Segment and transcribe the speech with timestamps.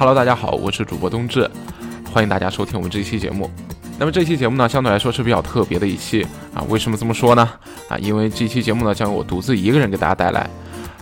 [0.00, 1.46] Hello，大家好，我是主播冬至，
[2.10, 3.50] 欢迎大家收听我们这一期节目。
[3.98, 6.64] 那么这期节目呢，相对来说是比较特别的一期啊。
[6.70, 7.46] 为什么这么说呢？
[7.86, 10.48] 啊，因为这期节目呢，将由我独自一个人给大家带来。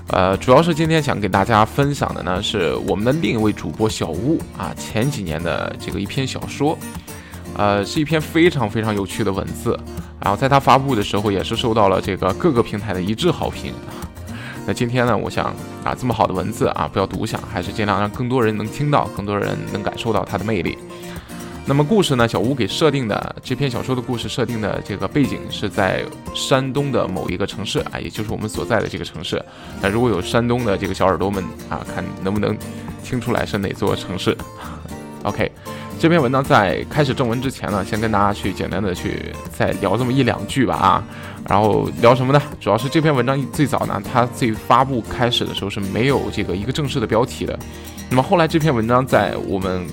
[0.08, 6.76] 呃，主要是今天想给大家分享的呢，是我们的另一位主播小屋啊，前几年的这个一篇小说，
[7.56, 9.78] 呃，是一篇非常非常有趣的文字。
[10.20, 13.72] 然后在他发布的时候，也是受到了这个各个平台的一致好评。
[14.68, 15.46] 那今天呢，我想
[15.82, 20.76] 啊，这么好的文字啊，不要独享，还是尽量让更多人能听到，更多人能感受到它的魅力。
[21.64, 26.04] 那么故事呢，小吴给设定的这篇小说的故事设定的这个背景是在
[26.34, 29.42] 山东的某一个城市啊，也就是我们所在的这个城市。
[29.80, 32.54] 那如果有山东的这个小耳朵们啊，看能不能
[33.02, 34.36] 听出来是哪座城市？
[35.24, 35.50] OK。
[35.98, 41.04] 这篇文章在开始正文之前呢，先跟大家去简单的去再聊这么一两句吧啊，
[41.48, 42.40] 然后聊什么呢？
[42.60, 47.58] 主要是这篇文章最早呢，它最发布开始的时候是没有这个一个正式的标题的。
[48.08, 49.84] 那么后来这篇文章在我们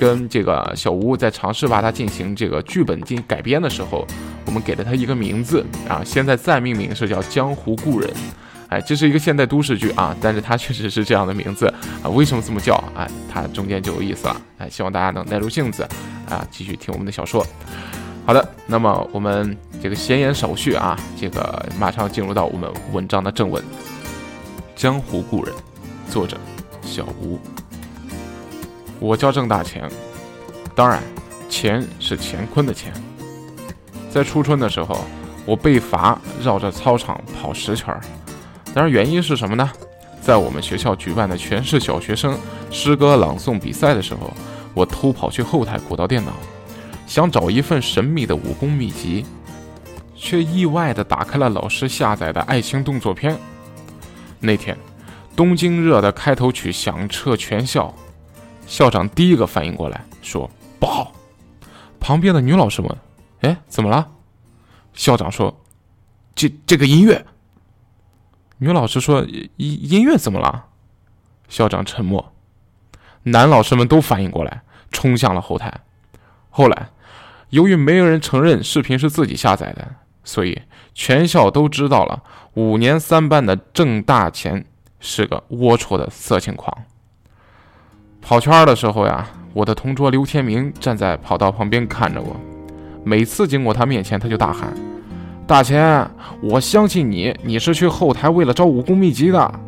[0.00, 4.04] 跟这个小吴在尝试把它进行这个剧本进行改编的时候，
[4.46, 8.10] 我们给了它一个名字啊，现在再命名是叫《江湖故人》。
[8.68, 11.66] 哎，这是一个现代都市剧啊，但是它确实是这样的名字
[12.02, 12.10] 啊。
[12.10, 12.74] 为什么这么叫？
[12.96, 14.36] 哎，它中间就有意思了。
[14.58, 15.86] 哎，希望大家能耐住性子
[16.28, 17.46] 啊，继续听我们的小说。
[18.26, 23.62] 好的，那么我们这个闲言少叙啊，这个马上进入到我们文章的正文。
[24.74, 25.54] 《江湖故人》，
[26.12, 26.36] 作者
[26.82, 27.38] 小吴。
[28.98, 29.88] 我叫郑大钱，
[30.74, 31.00] 当然，
[31.48, 32.92] 钱是乾坤的钱。
[34.10, 35.04] 在初春的时候，
[35.44, 38.00] 我被罚绕着操场跑十圈儿。
[38.76, 39.72] 当然，原因是什么呢？
[40.20, 42.38] 在我们学校举办的全市小学生
[42.70, 44.30] 诗歌朗诵比赛的时候，
[44.74, 46.32] 我偷跑去后台鼓捣电脑，
[47.06, 49.24] 想找一份神秘的武功秘籍，
[50.14, 53.38] 却意外地打开了老师下载的爱情动作片。
[54.40, 54.76] 那天，
[55.34, 57.94] 东京热的开头曲响彻全校，
[58.66, 61.14] 校长第一个反应过来，说不好。
[61.98, 62.96] 旁边的女老师问
[63.40, 64.06] ：“哎，怎么了？”
[64.92, 65.62] 校长说
[66.36, 67.24] ：“这这个音乐。”
[68.58, 69.22] 女老师说
[69.56, 70.66] ：“音音乐怎么了？”
[71.48, 72.32] 校长沉默。
[73.24, 75.80] 男老师们都反应过来，冲向了后台。
[76.48, 76.88] 后来，
[77.50, 80.62] 由于没有人承认视频是自己下载的，所以
[80.94, 82.22] 全校都知道了
[82.54, 84.64] 五年三班的郑大钱
[85.00, 86.84] 是个龌龊的色情狂。
[88.22, 92.36] 跑圈的时候呀，我的同桌刘天明站在跑道旁边看着我，
[93.04, 94.74] 每次经过他面前，他就大喊。
[95.46, 96.04] 大钱，
[96.42, 99.60] 我相信你，你是去后台为了招武功秘籍的。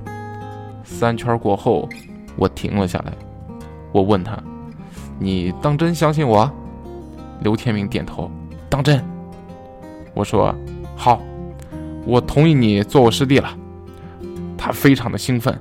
[0.83, 1.89] 三圈过后，
[2.35, 3.13] 我停了下来，
[3.93, 4.37] 我问他
[5.21, 6.51] ：“你当真相信我？”
[7.43, 8.29] 刘天明点头
[8.69, 9.01] ：“当真。”
[10.15, 10.53] 我说
[10.97, 11.23] ：“好，
[12.05, 13.49] 我同意你做我师弟了。”
[14.59, 15.57] 他非常的兴奋：“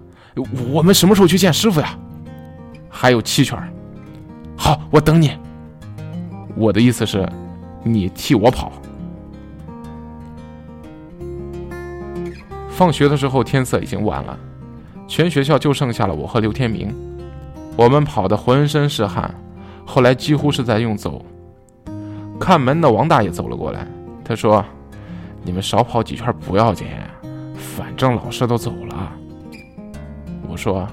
[0.73, 1.95] 我们什么时候去见师傅呀？”
[2.89, 3.55] 还有七圈。
[4.55, 5.37] 好，我等你。
[6.55, 7.29] 我的意思是，
[7.83, 8.71] 你替我跑。
[12.77, 14.37] 放学的时候，天色已经晚了，
[15.07, 16.93] 全学校就剩下了我和刘天明。
[17.75, 19.33] 我们跑得浑身是汗，
[19.83, 21.25] 后来几乎是在用走。
[22.39, 23.87] 看门的王大爷走了过来，
[24.23, 24.63] 他说
[25.41, 26.85] ：“你们少跑几圈不要紧，
[27.55, 29.11] 反正老师都走了。”
[30.47, 30.87] 我说：“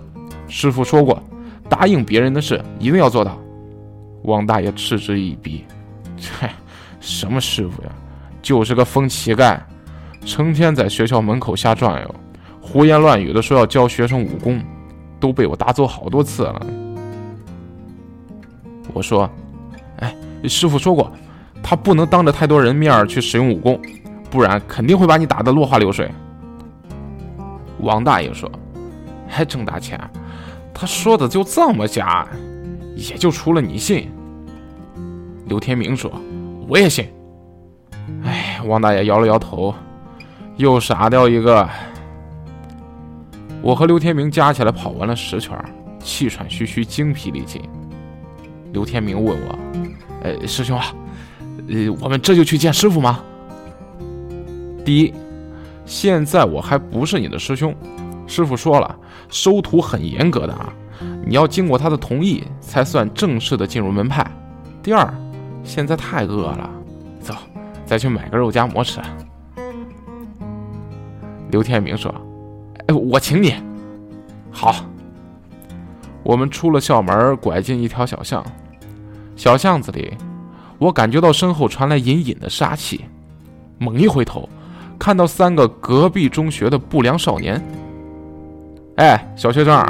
[0.49, 1.22] 师傅说过，
[1.69, 3.39] 答应别人的事一定要做到。”
[4.25, 5.66] 王大爷嗤之以鼻
[6.16, 6.49] ：“切，
[6.99, 7.91] 什么师傅呀，
[8.41, 9.61] 就是个疯乞丐。”
[10.25, 12.15] 成天在学校门口瞎转悠，
[12.61, 14.62] 胡言乱语的说要教学生武功，
[15.21, 16.67] 都被我打走好多次了。
[18.93, 19.29] 我说
[20.01, 20.15] ：“哎，
[20.45, 21.13] 师傅说过，
[21.63, 23.81] 他不能当着太多人面去使用武功，
[24.31, 26.11] 不然肯定会把你打得落花流水。”
[27.81, 28.51] 王大爷说
[29.28, 30.01] ：“还挣大钱？
[30.72, 32.27] 他说的就这么假？
[32.97, 34.10] 也就除了你信。”
[35.47, 36.10] 刘天明说
[36.66, 37.07] ：“我也信。”
[38.25, 39.75] 哎，王大爷摇了摇头。
[40.56, 41.68] 又傻掉一个。
[43.62, 45.56] 我和刘天明加起来跑完了十圈，
[45.98, 47.62] 气喘吁吁，精疲力尽。
[48.72, 49.59] 刘天明问我
[50.22, 50.84] ：“呃，师兄啊，
[51.68, 53.21] 呃，我们这就去见师傅吗？”
[54.84, 55.15] 第一，
[55.86, 57.74] 现在我还不是你的师兄，
[58.27, 58.97] 师傅说了，
[59.30, 60.71] 收徒很严格的啊，
[61.24, 64.27] 你要经过他的同意才算正式的进入门派。
[64.83, 65.12] 第二，
[65.62, 66.71] 现在太饿了，
[67.21, 67.34] 走，
[67.86, 69.00] 再去买个肉夹馍吃。
[71.51, 72.15] 刘天明说
[72.87, 73.55] ：“哎，我请你。”
[74.51, 74.75] 好。
[76.23, 78.43] 我们出了校门，拐进一条小巷。
[79.37, 80.15] 小巷子里，
[80.79, 83.05] 我感觉到身后传来隐隐的杀气。
[83.77, 84.49] 猛一回头，
[84.99, 87.63] 看到三个隔壁中学的不良少年。
[88.97, 89.85] 哎，小学生，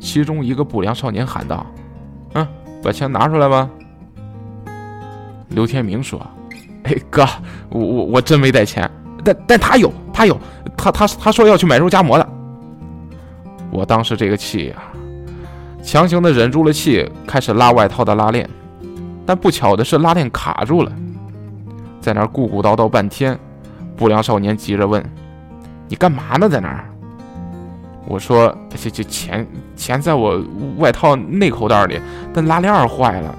[0.00, 1.66] 其中一个不良少年喊道
[2.32, 2.48] ：“嗯，
[2.82, 3.68] 把钱拿出来吧。”
[5.50, 6.18] 刘天明说
[6.84, 7.26] ：“哎哥，
[7.68, 8.90] 我我我真没带钱，
[9.28, 10.38] 但但他有，他有，
[10.76, 12.28] 他他他说要去买肉夹馍的。”
[13.70, 14.76] 我当时这个气呀，
[15.82, 18.48] 强行的忍住了气，开始拉外套的拉链，
[19.26, 20.90] 但不巧的是拉链卡住了，
[22.00, 23.38] 在那儿咕咕叨叨半天。
[23.96, 25.04] 不良少年急着问
[25.88, 26.48] ：“你干嘛呢？
[26.48, 26.84] 在那儿？”
[28.06, 29.46] 我说：“这这钱
[29.76, 30.40] 钱在我
[30.78, 32.00] 外套内口袋里，
[32.32, 33.34] 但拉链坏了。”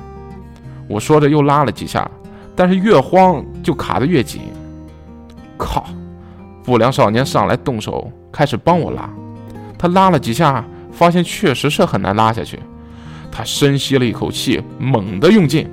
[0.87, 2.09] 我说着又拉了几下，
[2.55, 4.41] 但是越慌就卡得越紧。
[5.59, 5.85] 靠！
[6.63, 9.09] 不良少年上来动手开始帮我拉，
[9.77, 12.59] 他拉了几下，发现确实是很难拉下去。
[13.31, 15.69] 他深吸了一口气，猛地用劲，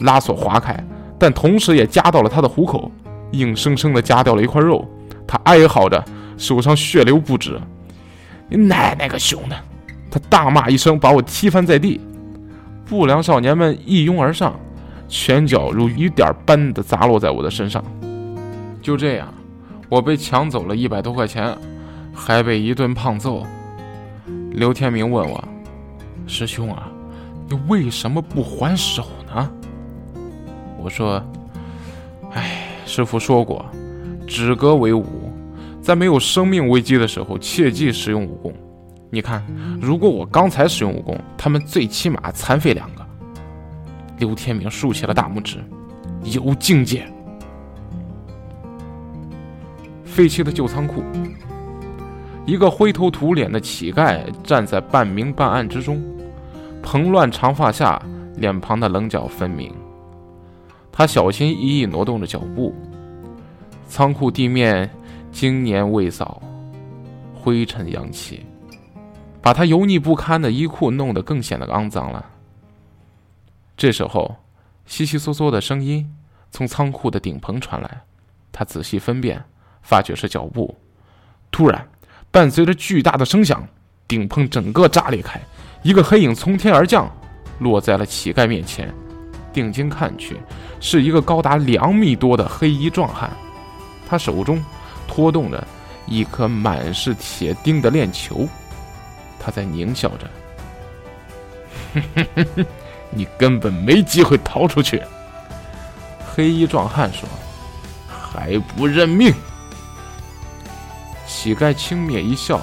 [0.00, 0.78] 拉锁划开，
[1.18, 2.90] 但同时也夹到了他的虎口。
[3.32, 4.88] 硬生生的夹掉了一块肉，
[5.26, 6.04] 他哀嚎着，
[6.36, 7.60] 手上血流不止。
[8.48, 9.56] 你奶奶个熊的！
[10.10, 12.00] 他大骂一声，把我踢翻在地。
[12.86, 14.54] 不良少年们一拥而上，
[15.08, 17.84] 拳脚如雨点般的砸落在我的身上。
[18.84, 19.32] 就这样，
[19.88, 21.56] 我被抢走了一百多块钱，
[22.14, 23.42] 还被一顿胖揍。
[24.50, 25.42] 刘天明问我
[26.28, 26.86] ：“师兄啊，
[27.48, 29.50] 你为什么不还手呢？”
[30.78, 31.24] 我说
[32.34, 33.64] ：“哎。”师傅说过，
[34.26, 35.32] 止戈为武，
[35.80, 38.52] 在没有生命危机的时候，切忌使用武功。
[39.08, 39.42] 你看，
[39.80, 43.04] 如果我刚才使用武功，他们最起码残废两个。
[44.18, 45.64] 刘天明竖起了大拇指，
[46.24, 47.10] 有境界。
[50.14, 51.02] 废弃的旧仓库，
[52.46, 56.00] 一个灰头土脸的乞丐站在半明半暗之中，
[56.84, 58.00] 蓬乱长发下，
[58.36, 59.74] 脸庞的棱角分明。
[60.92, 62.72] 他小心翼翼挪动着脚步，
[63.88, 64.88] 仓库地面
[65.32, 66.40] 经年未扫，
[67.34, 68.46] 灰尘扬起，
[69.42, 72.24] 把他油腻不堪的衣裤弄得更显得肮脏了。
[73.76, 74.32] 这时候，
[74.86, 76.08] 悉悉嗦嗦的声音
[76.52, 78.02] 从仓库的顶棚传来，
[78.52, 79.44] 他仔细分辨，
[79.84, 80.76] 发觉是脚步。
[81.52, 81.86] 突然，
[82.32, 83.64] 伴随着巨大的声响，
[84.08, 85.40] 顶棚整个炸裂开，
[85.84, 87.08] 一个黑影从天而降，
[87.60, 88.92] 落在了乞丐面前。
[89.52, 90.36] 定睛看去，
[90.80, 93.30] 是一个高达两米多的黑衣壮汉，
[94.08, 94.60] 他手中
[95.06, 95.64] 拖动着
[96.06, 98.48] 一颗满是铁钉的链球，
[99.38, 100.28] 他在狞笑着
[103.14, 105.00] ：“你根本没机会逃出去。”
[106.34, 107.28] 黑衣壮汉说
[108.10, 109.32] ：“还不认命？”
[111.26, 112.60] 乞丐轻蔑一笑，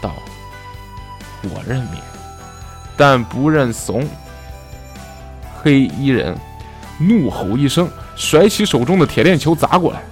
[0.00, 0.14] 道
[1.42, 2.00] ：“我认命，
[2.96, 4.06] 但不认怂。”
[5.62, 6.36] 黑衣人
[6.98, 10.02] 怒吼一声，甩起手中的铁链球砸过来。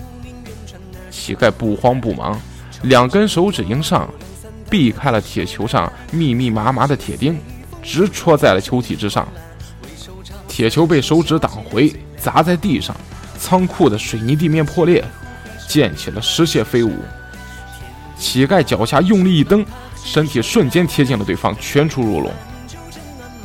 [1.11, 2.41] 乞丐不慌不忙，
[2.83, 4.09] 两根手指迎上，
[4.71, 7.39] 避开了铁球上密密麻麻的铁钉，
[7.83, 9.29] 直戳在了球体之上。
[10.49, 12.97] 铁球被手指挡回，砸在地上，
[13.39, 15.05] 仓库的水泥地面破裂，
[15.69, 16.97] 溅起了石屑飞舞。
[18.23, 19.67] 乞丐脚下用力一蹬，
[20.05, 22.33] 身体瞬间贴近了对方，拳出如龙。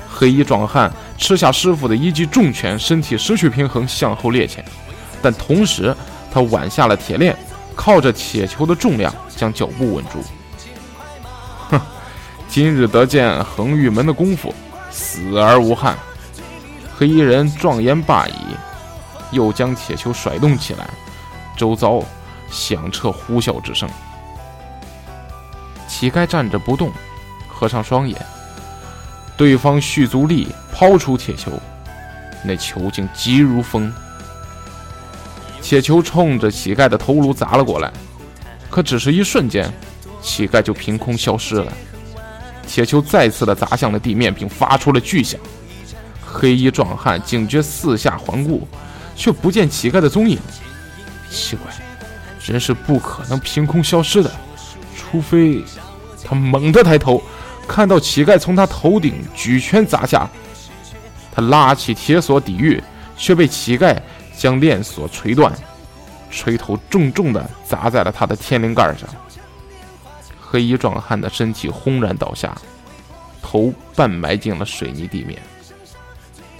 [0.07, 4.59] 黑衣壮汉吃下师傅的一记重拳，身体失去平衡，向后趔趄，
[5.19, 5.95] 但同时
[6.31, 7.35] 他挽下了铁链，
[7.75, 10.23] 靠着铁球的重量将脚步稳住。
[11.69, 11.81] 哼，
[12.47, 14.53] 今日得见横玉门的功夫，
[14.91, 15.97] 死而无憾。
[16.95, 18.55] 黑衣人壮言罢矣，
[19.31, 20.87] 又将铁球甩动起来，
[21.55, 22.03] 周遭
[22.51, 23.89] 响彻呼啸之声。
[25.99, 26.91] 乞丐站着不动，
[27.47, 28.15] 合上双眼。
[29.35, 31.51] 对方蓄足力抛出铁球，
[32.43, 33.91] 那球竟急如风。
[35.59, 37.91] 铁球冲着乞丐的头颅砸了过来，
[38.69, 39.73] 可只是一瞬间，
[40.21, 41.73] 乞丐就凭空消失了。
[42.67, 45.39] 铁球再次的砸向了地面，并发出了巨响。
[46.23, 48.67] 黑衣壮汉警觉四下环顾，
[49.15, 50.37] 却不见乞丐的踪影。
[51.31, 51.73] 奇怪，
[52.45, 54.31] 人是不可能凭空消失的，
[54.95, 55.63] 除非
[56.27, 57.21] 他猛地抬头。
[57.67, 60.29] 看到乞丐从他头顶举拳砸下，
[61.33, 62.81] 他拉起铁锁抵御，
[63.17, 63.97] 却被乞丐
[64.37, 65.53] 将链锁锤断，
[66.31, 69.09] 锤头重重地砸在了他的天灵盖上。
[70.39, 72.55] 黑衣壮汉的身体轰然倒下，
[73.41, 75.37] 头半埋进了水泥地面。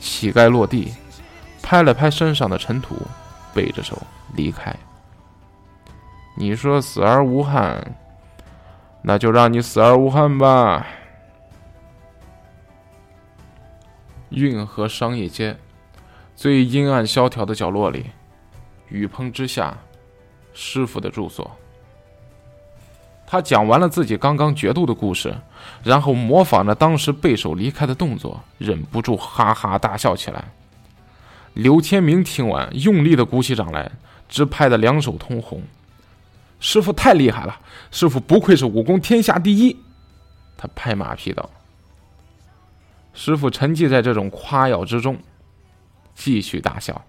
[0.02, 0.94] 乞丐落地，
[1.62, 2.98] 拍了拍身上的尘土，
[3.54, 3.98] 背着手
[4.36, 4.76] 离开。
[6.36, 7.96] 你说死而无憾，
[9.08, 10.86] 那就让你死而无憾吧。
[14.32, 15.56] 运河商业街
[16.36, 18.08] 最阴暗萧条的角落里，
[18.90, 19.78] 雨棚之下，
[20.54, 21.50] 师傅的住所。
[23.26, 25.34] 他讲完了自己刚刚决斗的故事，
[25.86, 30.44] 然后模仿着当时背手离开的动作，忍不住哈哈大笑起来。
[31.54, 33.90] 刘天明听完，用力的鼓起掌来，
[34.28, 35.64] 直拍的两手通红。
[36.60, 37.60] 师傅太厉害了，
[37.92, 39.78] 师傅不愧是武功天下第一。
[40.58, 41.50] 他拍马屁道。
[43.14, 45.18] 师傅沉寂在这种夸耀之中，
[46.16, 47.00] 继续大笑。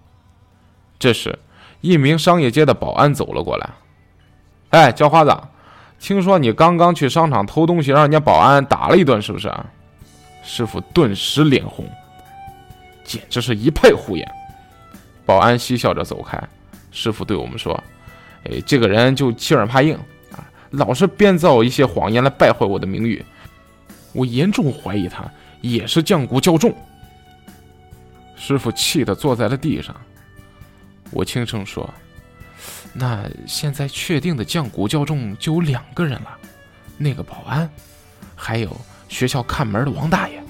[0.97, 1.37] 这时，
[1.81, 3.69] 一名商业街的保安走了过来。
[4.71, 5.35] “哎，叫花子，
[5.99, 9.51] 听说你刚刚去商场偷东西，让人家保安打了一顿，是不是？”
[10.43, 11.87] 师傅顿时脸红，
[13.03, 14.31] 简直是一派胡言。
[15.25, 16.41] 保安嬉笑着走开。
[16.91, 17.79] 师傅对我们说
[18.45, 19.95] ：“哎，这个人就欺软怕硬
[20.31, 23.23] 啊，老是编造一些谎言来败坏我的名誉。
[24.13, 25.23] 我严重怀疑他。”
[25.61, 26.73] 也是降骨较重，
[28.37, 29.93] 师傅气得坐在了地上。
[31.11, 31.93] 我轻声说
[32.95, 36.37] ：“那现在确定的降骨较重就有两个人了，
[36.97, 37.69] 那个保安，
[38.37, 38.73] 还有
[39.09, 40.41] 学校看门的王大爷。”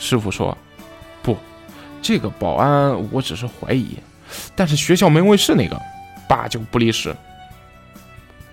[0.00, 0.56] 师傅说
[1.22, 1.36] ：“不，
[2.00, 3.98] 这个保安我只是怀疑，
[4.56, 5.78] 但是学校门卫是那个，
[6.28, 7.16] 八九不离十。”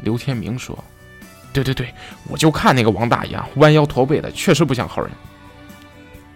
[0.01, 0.77] 刘天明说。
[1.53, 1.93] 对对对，
[2.27, 5.09] 我就看那个王大爷啊弯腰驼背的，确实不像好人。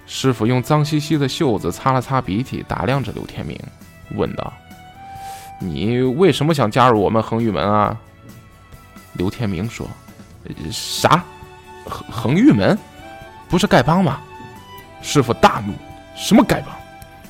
[0.06, 3.60] 师傅用脏兮兮的袖子擦了擦鼻涕，打量着刘天明，
[4.16, 4.54] 问道
[5.60, 8.00] ：“你为什么想加入我们恒玉门啊？”
[9.12, 9.86] 刘天明说
[10.72, 11.22] ：“啥？
[11.86, 12.80] 恒恒玉门？
[13.50, 14.22] 不是丐帮吗？”
[15.04, 15.74] 师傅大怒
[16.16, 16.79] ：“什么丐帮？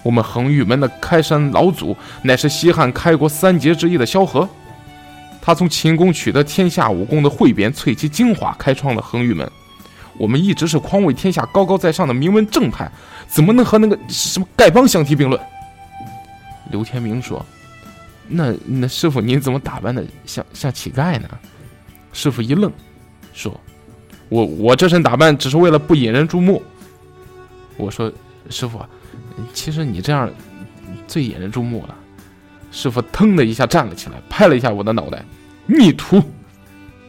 [0.03, 4.47] 我们恒玉门的开山老祖乃是西汉开国三杰之一的萧何。”
[5.41, 9.49] 他从秦宫取得天下武功的汇编，萃其精华，开创了恒玉门。
[10.17, 12.91] 我们一直是匡卫天下、高高在上的名门正派，
[13.27, 15.41] 怎么能和那个什么丐帮相提并论？
[16.69, 17.43] 刘天明说
[18.27, 21.29] ：“那那师傅，您怎么打扮的像像乞丐呢？”
[22.11, 22.71] 师傅一愣，
[23.33, 23.57] 说
[24.27, 26.61] ：“我我这身打扮只是为了不引人注目。”
[27.77, 28.11] 我说
[28.51, 28.85] ：“师傅，
[29.53, 30.29] 其实你这样
[31.07, 31.95] 最引人注目了。”
[32.71, 35.25] 师傅腾的一下站了起来，拍了一下我的脑袋，
[35.65, 36.21] 逆徒！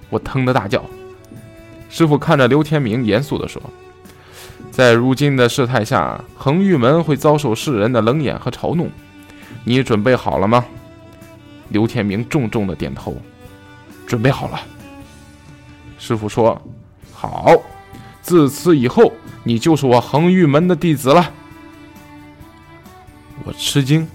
[0.08, 0.82] 我腾的大叫。
[1.90, 3.60] 师傅看着刘天明，严肃地说
[4.72, 8.88] ：“在如今的事态下，恒玉门会遭受世人的冷眼和嘲弄，
[9.64, 10.64] 你准备好了吗？”
[11.68, 13.14] 刘天明重重的点头
[14.06, 14.60] ：“准备好了。”
[15.98, 16.60] 师傅说
[17.12, 17.52] ：“好，
[18.22, 19.12] 自此以后，
[19.44, 21.30] 你就是我恒玉门的弟子了。”
[23.44, 24.06] 我吃惊，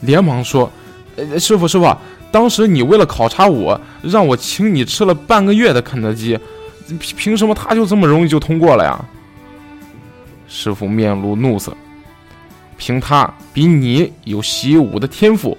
[0.00, 0.70] 连忙说。
[1.14, 1.94] 呃，师傅，师傅，
[2.30, 6.38] 当时你为了考察我，让我请你吃了半个月的肯德基，
[6.86, 9.04] 凭凭什么他就这么容易就通过了呀？
[10.48, 11.76] 师傅面露怒色，
[12.78, 15.56] 凭他比你有习武的天赋。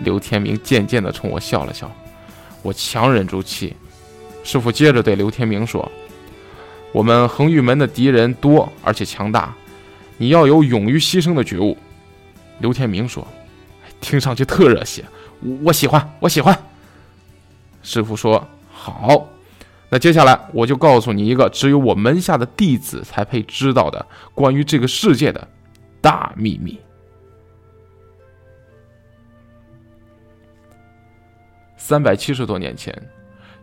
[0.00, 1.90] 刘天明渐渐的冲我笑了笑，
[2.60, 3.74] 我强忍住气。
[4.44, 5.90] 师傅接着对刘天明说
[6.92, 9.54] ：“我们恒玉门的敌人多而且强大，
[10.18, 11.76] 你要有勇于牺牲的觉悟。”
[12.60, 13.26] 刘天明说。
[13.98, 15.02] 听上去特热血，
[15.64, 16.56] 我喜欢，我喜欢。
[17.82, 19.26] 师傅说：“好，
[19.88, 25.48] 那接下来我就告诉你一个只有我门下的弟子才配知道的关于这个世界的
[26.02, 26.78] 大秘密。”
[31.78, 32.94] 三百七十多年前，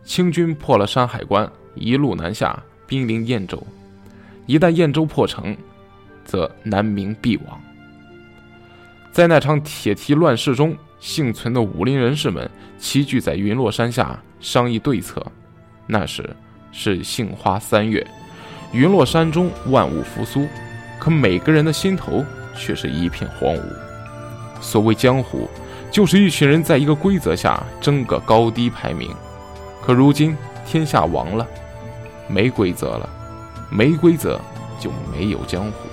[0.02, 3.62] 清军破了山海关，一路南下，兵临燕州。
[4.46, 5.56] 一旦燕州破城，
[6.24, 7.60] 则南明必亡。
[9.12, 15.24] 在那场铁蹄乱世中，幸存的武林人士们齐聚在云落山下商议对策。
[15.86, 16.28] 那时
[16.72, 18.04] 是杏花三月，
[18.72, 20.48] 云落山中万物复苏，
[20.98, 22.24] 可每个人的心头
[22.56, 23.62] 却是一片荒芜。
[24.60, 25.48] 所谓江湖，
[25.90, 29.14] 就是一群人在一个规则下争个高低排名。
[29.82, 30.34] 可如今
[30.66, 31.46] 天下亡了，
[32.26, 33.08] 没规则了，
[33.70, 34.40] 没规则
[34.80, 35.83] 就没有江湖。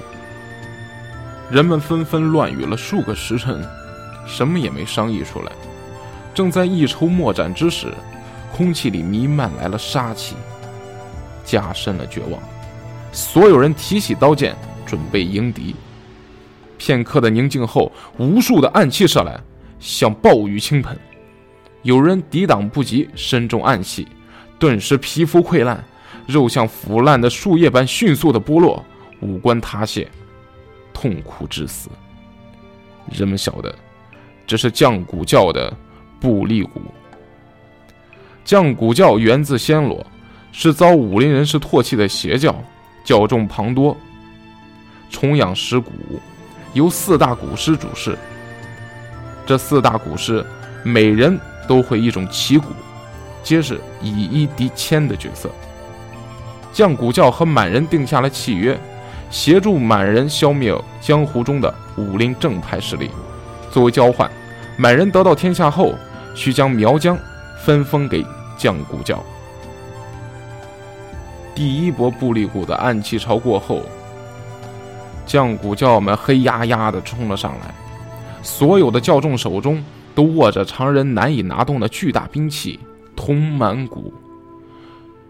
[1.51, 3.61] 人们纷纷乱语了数个时辰，
[4.25, 5.51] 什么也没商议出来。
[6.33, 7.87] 正在一筹莫展之时，
[8.55, 10.37] 空气里弥漫来了杀气，
[11.43, 12.41] 加深了绝望。
[13.11, 14.55] 所有人提起刀剑，
[14.85, 15.75] 准备迎敌。
[16.77, 19.37] 片刻的宁静后，无数的暗器射来，
[19.77, 20.97] 像暴雨倾盆。
[21.81, 24.07] 有人抵挡不及，身中暗器，
[24.57, 25.83] 顿时皮肤溃烂，
[26.25, 28.81] 肉像腐烂的树叶般迅速的剥落，
[29.19, 30.07] 五官塌陷。
[31.01, 31.89] 痛苦致死。
[33.11, 33.73] 人们晓得，
[34.45, 35.73] 这是降骨教的
[36.19, 36.79] 布利骨。
[38.45, 40.05] 降骨教源自暹罗，
[40.51, 42.55] 是遭武林人士唾弃的邪教，
[43.03, 43.97] 教众庞多，
[45.09, 45.91] 崇仰石鼓，
[46.73, 48.15] 由四大古师主事。
[49.43, 50.45] 这四大古师
[50.83, 51.35] 每人
[51.67, 52.67] 都会一种奇鼓，
[53.41, 55.49] 皆是以一敌千的角色。
[56.71, 58.79] 降古教和满人定下了契约，
[59.31, 63.09] 协助满人消灭江湖中的武林正派势力。
[63.71, 64.29] 作为交换，
[64.77, 65.95] 满人得到天下后，
[66.35, 67.17] 需将苗疆
[67.63, 68.23] 分封给
[68.57, 69.23] 降古教。
[71.55, 73.81] 第一波布利谷的暗器潮过后，
[75.25, 77.73] 降古教们黑压压的冲了上来，
[78.41, 79.81] 所有的教众手中
[80.13, 82.79] 都握着常人难以拿动的巨大兵器——
[83.15, 84.13] 通满骨。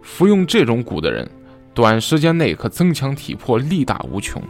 [0.02, 1.30] 服用这种蛊的人，
[1.74, 4.42] 短时间内可增强体魄，力大无穷。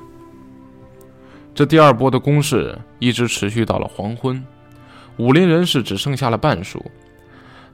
[1.54, 4.44] 这第二波的攻势一直持续到了黄昏，
[5.18, 6.84] 武林人士只剩下了半数。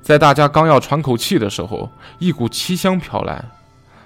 [0.01, 1.89] 在大家刚要喘口气的时候，
[2.19, 3.45] 一股奇香飘来，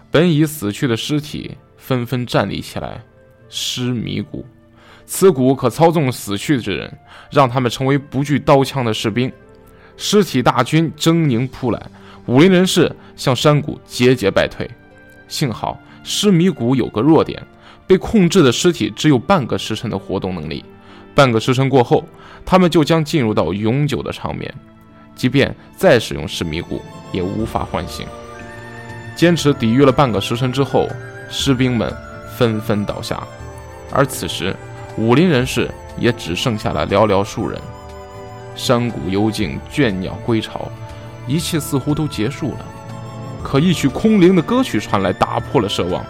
[0.10, 3.02] 本已死去的尸体纷纷站立起来。
[3.50, 4.44] 尸迷蛊，
[5.06, 6.98] 此蛊可操纵死去之人，
[7.32, 9.32] 让他们成为不惧刀枪的士兵。
[9.98, 11.82] 尸体大军狰狞扑来。
[12.28, 14.70] 武林人士向山谷节节败退，
[15.32, 17.42] 幸好尸迷谷有个弱点，
[17.88, 20.64] 被控制的尸体只有半个时辰的活动能力，
[21.16, 22.04] 半个时辰过后，
[22.46, 24.54] 他们就将进入到永久的长眠，
[25.16, 26.82] 即便再使用尸迷谷，
[27.14, 28.06] 也无法唤醒。
[29.16, 30.86] 坚持抵御了半个时辰之后，
[31.30, 31.96] 士兵们
[32.38, 33.26] 纷纷倒下，
[33.90, 34.54] 而此时
[34.98, 37.58] 武林人士也只剩下了寥寥数人。
[38.54, 40.70] 山谷幽静，倦鸟归巢。
[41.28, 42.66] 一切似乎都结束了，
[43.44, 46.06] 可一曲空灵的歌曲传来，打破了奢望。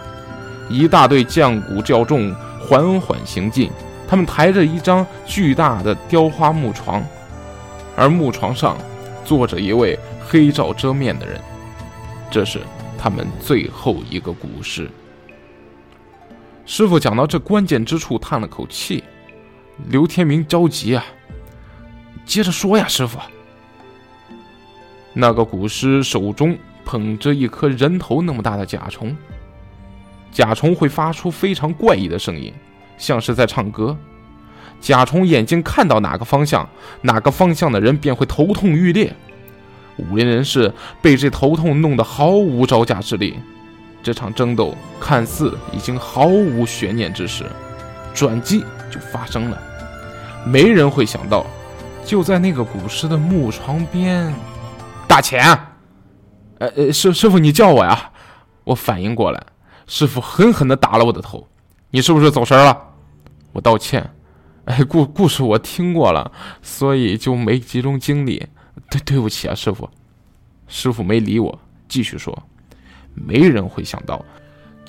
[0.70, 3.72] 一大队降古教众缓缓行进，
[4.08, 7.04] 他们抬着一张巨大的雕花木床，
[7.96, 8.78] 而木床上
[9.26, 11.40] 坐着一位黑罩遮面的人。
[12.30, 12.60] 这是
[12.98, 14.90] 他们最后一个古诗。
[16.66, 19.04] 师傅讲到这关键之处，叹了口气。
[19.90, 21.04] 刘天明着急啊，
[22.26, 23.18] 接着说呀，师傅。
[25.14, 29.16] 那个古尸手中捧着一颗人头那么大的甲虫，
[30.32, 32.54] 甲虫会发出非常怪异的声音，
[32.98, 33.96] 像是在唱歌。
[34.80, 36.68] 甲虫眼睛看到哪个方向，
[37.02, 39.14] 哪个方向的人便会头痛欲裂。
[39.98, 43.38] 武林人士被这头痛弄得毫无招架之力。
[44.02, 47.46] 这场争斗看似已经毫无悬念之时，
[48.16, 49.62] 转机就发生了。
[50.44, 51.46] 没人会想到，
[52.04, 54.34] 就在那个古尸的木床边。
[55.08, 55.56] 大钱，
[56.70, 58.12] 呃，师师傅，你叫我呀！
[58.64, 59.44] 我反应过来，
[59.88, 61.48] 师傅狠狠地打了我的头。
[61.90, 62.78] 你是不是走神了？
[63.54, 64.14] 我道歉。
[64.66, 68.48] 哎，故故事我听过了，所以就没集中精力。
[68.92, 69.90] 对，对不起啊，师傅。
[70.68, 72.44] 师傅没理我，继续说。
[73.16, 74.24] 没人会想到。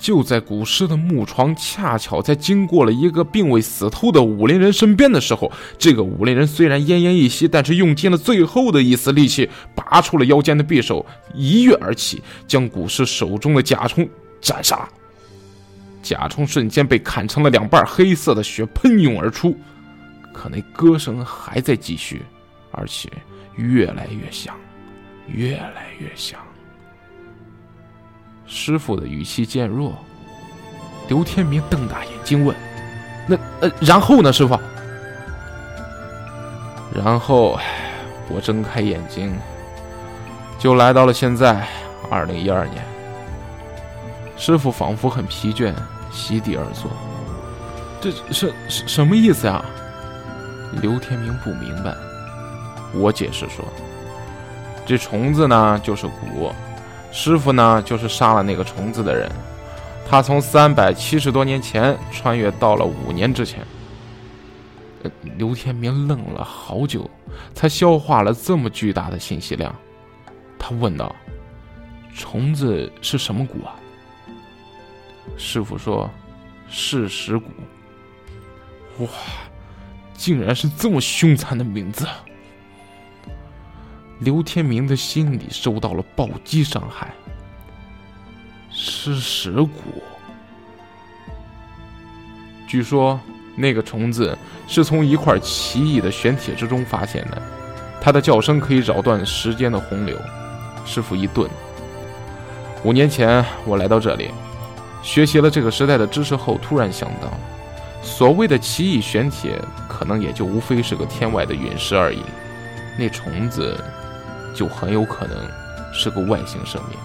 [0.03, 14.05] 就在古尸的木床恰巧在经过了一个并未死透的武林人身边的时候，这个武林人虽然奄奄一息，但是用尽了最后的一丝力气，拔出了腰间的匕首，一跃而起，将古尸手中的甲虫
[14.41, 14.85] 斩杀。
[16.01, 19.57] 甲虫瞬间被砍成了两半，黑色的血喷涌而出，
[20.33, 22.23] 可那歌声还在继续，
[22.71, 23.09] 而且
[23.55, 24.53] 越来越响，
[25.27, 26.41] 越来越响。
[28.45, 29.93] 师傅的语气渐弱。
[31.07, 32.55] 刘天明瞪大眼睛问
[33.27, 34.57] ：“那呃，然后呢，师傅？”
[36.95, 37.59] 然后，
[38.29, 39.35] 我睁开眼睛，
[40.57, 41.67] 就来到了现在，
[42.09, 42.83] 二零一二年。
[44.37, 45.73] 师傅仿佛很疲倦，
[46.11, 46.89] 席地而坐。
[47.99, 49.63] 这是什什么意思呀？
[50.81, 51.93] 刘天明不明白。
[52.93, 53.65] 我解释说
[54.85, 56.53] ：“这虫子呢，就是蛊。”
[57.13, 59.31] 师傅呢，就是杀了那个虫子的人。
[60.09, 63.65] 他从三百七十多年前穿越到了五年之前。
[65.37, 67.09] 刘天明愣了好久，
[67.53, 69.73] 才消化了这么巨大的信息量。
[70.57, 71.13] 他问道
[72.15, 73.75] ：“虫子是什么蛊啊？”
[75.37, 76.09] 师傅说
[76.69, 77.43] ：“是石蛊。”
[78.99, 79.07] 哇，
[80.13, 82.07] 竟然是这么凶残的名字！
[84.23, 87.13] 刘天明的心里受到了暴击伤害。
[88.71, 90.01] 吃石骨，
[92.67, 93.19] 据说
[93.55, 94.35] 那个虫子
[94.67, 97.41] 是从一块奇异的玄铁之中发现的，
[98.01, 100.17] 它的叫声可以扰断时间的洪流。
[100.85, 101.49] 师傅一顿。
[102.83, 104.31] 五年前我来到这里，
[105.01, 107.31] 学习了这个时代的知识后，突然想到，
[108.01, 112.23] 所谓的奇异玄铁，可能也就无非是个天外的陨石而已。
[112.97, 113.77] 那虫子。
[114.53, 115.37] 就很有可能
[115.91, 116.97] 是个外星生命。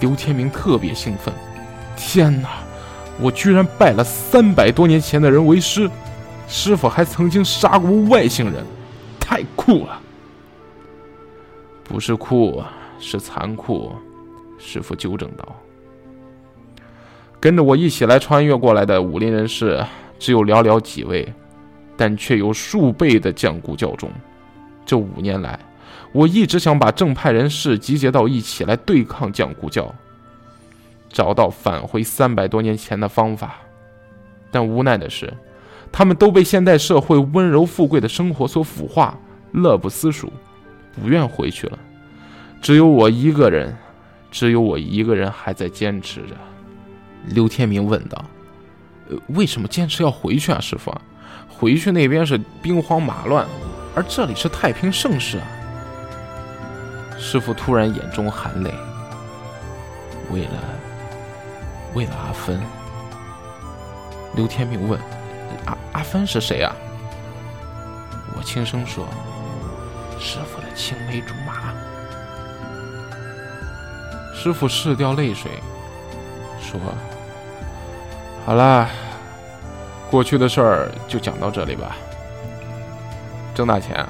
[0.00, 1.32] 刘天明特别兴奋，
[1.96, 2.48] 天哪！
[3.20, 5.88] 我居然拜了三百多年前的人为师，
[6.48, 8.64] 师傅还曾经杀过外星人，
[9.20, 10.00] 太酷了！
[11.84, 12.62] 不是酷，
[12.98, 13.92] 是残酷。”
[14.58, 15.56] 师傅纠正道。
[17.38, 19.84] 跟着我一起来穿越过来的武林人士
[20.18, 21.32] 只有寥寥几位，
[21.96, 24.08] 但却有数倍的降古教众。
[24.86, 25.58] 这五年来，
[26.12, 29.94] 我一直想把正派人士集结到一起来对抗降古教，
[31.08, 33.56] 找到返回三百多年前的方法。
[34.50, 35.32] 但无奈的是，
[35.90, 39.18] 他们都被现代社会温柔富贵的生活所腐化，
[39.52, 40.30] 乐不思蜀，
[41.00, 41.78] 不愿回去了。
[42.60, 43.74] 只有我一个人，
[44.30, 46.36] 只有我一个人还在坚持着。
[47.28, 48.22] 刘天明问道
[49.08, 50.94] ：“呃，为什么坚持要回去啊，师傅？
[51.48, 53.46] 回去那边是兵荒马乱，
[53.94, 55.46] 而这里是太平盛世啊。”
[57.22, 58.74] 师傅突然眼中含泪
[60.30, 60.50] ：“为了，
[61.94, 62.60] 为了阿芬。”
[64.34, 64.98] 刘天明问
[65.64, 66.74] ：“阿阿芬是谁啊？”
[68.36, 69.06] 我轻声说
[70.18, 71.72] ：“师傅的青梅竹马。”
[74.34, 75.52] 师傅拭掉泪水，
[76.60, 76.80] 说。
[78.44, 78.88] 好了，
[80.10, 81.96] 过去的事儿就讲到这里吧。
[83.54, 84.04] 挣大钱，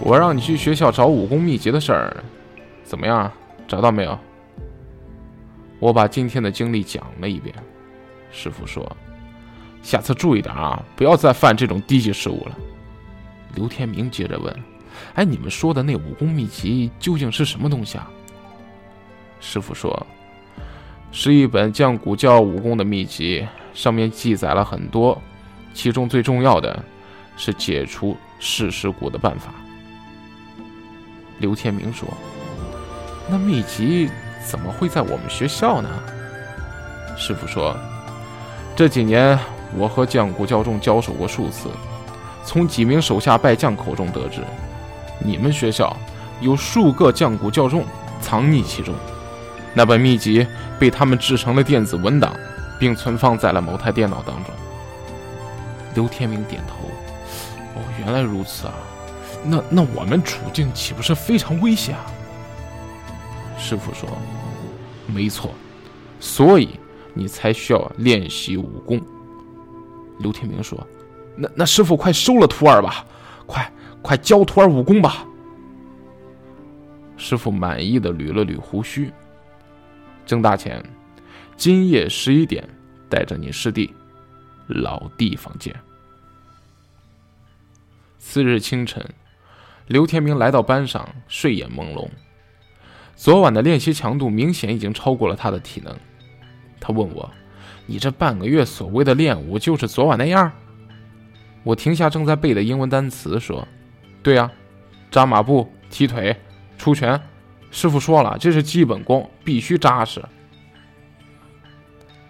[0.00, 2.16] 我让你去学校找武功秘籍的事儿，
[2.84, 3.30] 怎么样？
[3.66, 4.18] 找到没有？
[5.78, 7.54] 我把今天的经历讲了一遍。
[8.30, 8.96] 师傅说
[9.82, 12.56] ：“下次注意点啊，不要再犯这种低级失误了。”
[13.54, 14.54] 刘天明接着问
[15.14, 18.10] ：“哎，你们说的那武功秘籍究竟是什么东西啊？”
[19.40, 20.06] 师傅说。
[21.10, 25.18] 是一本降古教武功的秘籍，上面记载了很多，
[25.72, 26.84] 其中最重要的
[27.34, 29.54] 是解除噬尸蛊的办法。
[31.38, 32.08] 刘天明说
[33.28, 34.10] ：“那秘籍
[34.46, 35.88] 怎么会在我们学校呢？”
[37.16, 37.76] 师傅说
[38.76, 39.38] ：“这几年
[39.76, 41.68] 我和降古教众交手过数次，
[42.44, 44.42] 从几名手下败将口中得知，
[45.18, 45.96] 你们学校
[46.40, 47.84] 有数个降古教众
[48.20, 48.94] 藏匿其中。
[49.74, 50.46] 那本秘籍。”
[50.78, 52.32] 被他们制成了电子文档，
[52.78, 54.54] 并存放在了某台电脑当中。
[55.96, 56.88] 刘天明点头
[57.74, 58.74] ：“哦，原来如此啊，
[59.44, 62.06] 那那我们处境岂不是非常危险啊？”
[63.58, 64.08] 师傅说
[65.06, 65.52] ：“没错，
[66.20, 66.70] 所以
[67.14, 69.00] 你才需要练习武功。”
[70.20, 70.86] 刘天明说
[71.36, 73.04] ：“那那师傅快收了徒儿吧，
[73.46, 73.72] 快
[74.02, 75.24] 快教徒儿武功吧。”
[77.16, 79.12] 师傅满意的捋了捋胡须。
[80.24, 80.84] 郑大钱，
[81.56, 82.68] 今夜十一点，
[83.08, 83.92] 带着你师弟，
[84.68, 85.74] 老地方见。
[88.18, 89.04] 次日清晨，
[89.88, 92.06] 刘天明来到班上，睡眼朦胧。
[93.16, 95.96] 昨晚的练习强度明显已经超过了他的体能。
[96.78, 97.28] 他问我
[97.86, 100.52] ：“你这半个月所谓的练武，就是昨晚那样？”
[101.64, 103.66] 我停下正在背的英文单词，说
[104.22, 104.50] ：“对呀，
[105.10, 106.36] 扎马步、踢腿、
[106.76, 107.18] 出拳。”
[107.70, 110.22] 师傅说了，这是基本功，必须扎实。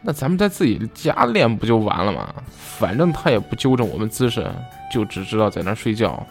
[0.01, 2.33] 那咱们在自己家练不就完了吗？
[2.53, 4.49] 反正他也不纠正我们姿势，
[4.93, 6.25] 就只知道在那睡觉。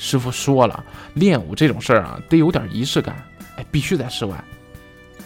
[0.00, 0.82] 师傅说了，
[1.12, 3.22] 练武这种事儿啊，得有点仪式感，
[3.56, 4.42] 哎，必须在室外。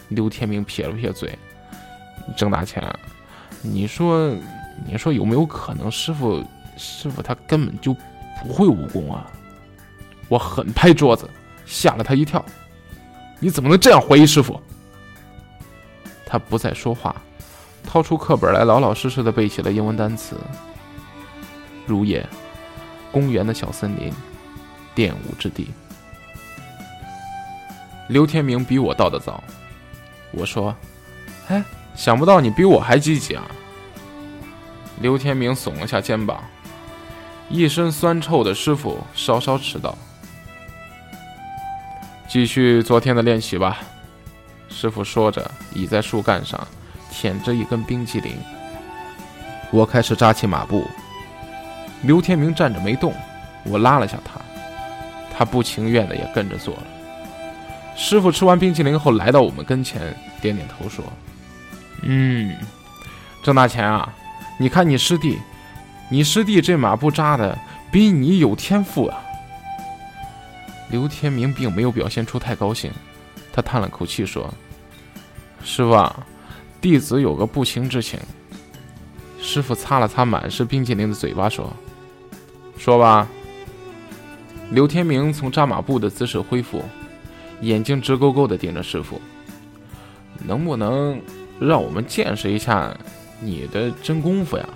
[0.08, 1.38] 刘天明撇了撇嘴
[2.36, 2.82] ：“郑大钱，
[3.62, 4.36] 你说，
[4.84, 6.44] 你说有没有可能师傅，
[6.76, 7.94] 师傅他根本就
[8.42, 9.30] 不会武功啊？”
[10.28, 11.30] 我狠拍桌子。
[11.66, 12.44] 吓了他一跳，
[13.40, 14.60] 你怎么能这样怀疑师傅？
[16.26, 17.16] 他不再说话，
[17.82, 20.36] 掏出课本来，老老实实的背起了英文单词。
[21.86, 22.28] 如夜，
[23.10, 24.12] 公园的小森林，
[24.94, 25.70] 练武之地。
[28.08, 29.42] 刘天明比我到的早，
[30.32, 30.74] 我说
[31.48, 33.44] ：“哎，想不到你比我还积极啊！”
[35.00, 36.42] 刘天明耸了下肩膀，
[37.48, 39.96] 一身酸臭的师傅稍稍迟到。
[42.28, 43.78] 继续昨天的练习吧，
[44.68, 46.60] 师傅说着，倚在树干上
[47.10, 48.36] 舔着一根冰淇淋。
[49.70, 50.86] 我开始扎起马步，
[52.02, 53.14] 刘天明站着没动，
[53.64, 54.40] 我拉了下他，
[55.36, 56.82] 他不情愿的也跟着做了。
[57.96, 61.04] 师傅吃完冰淇淋后，来到我们跟前，点点头说
[62.02, 62.56] ：“嗯，
[63.42, 64.12] 郑大钱啊，
[64.58, 65.38] 你看你师弟，
[66.08, 67.56] 你师弟这马步扎的
[67.92, 69.20] 比你有天赋啊。”
[70.90, 72.90] 刘天明并没有表现出太高兴，
[73.52, 74.52] 他叹了口气说
[75.64, 76.26] ：“师傅，啊，
[76.80, 78.18] 弟子有个不情之请。”
[79.40, 81.72] 师傅擦了擦满是冰淇淋的嘴巴说
[82.76, 83.28] ：“说吧。”
[84.70, 86.82] 刘天明从扎马步的姿势恢复，
[87.60, 89.20] 眼睛直勾勾地盯着师傅
[90.44, 91.20] ：“能不能
[91.60, 92.96] 让我们见识一下
[93.40, 94.68] 你的真功夫呀？”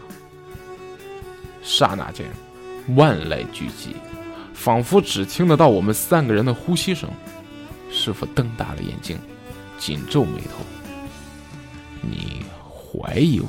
[1.62, 2.26] 刹那间，
[2.96, 3.94] 万籁俱寂。
[4.54, 7.08] 仿佛只听得到我们三个人的呼吸声。
[7.90, 9.16] 师傅瞪大了眼睛，
[9.78, 10.64] 紧皱眉头
[12.02, 13.48] ：“你怀疑我？”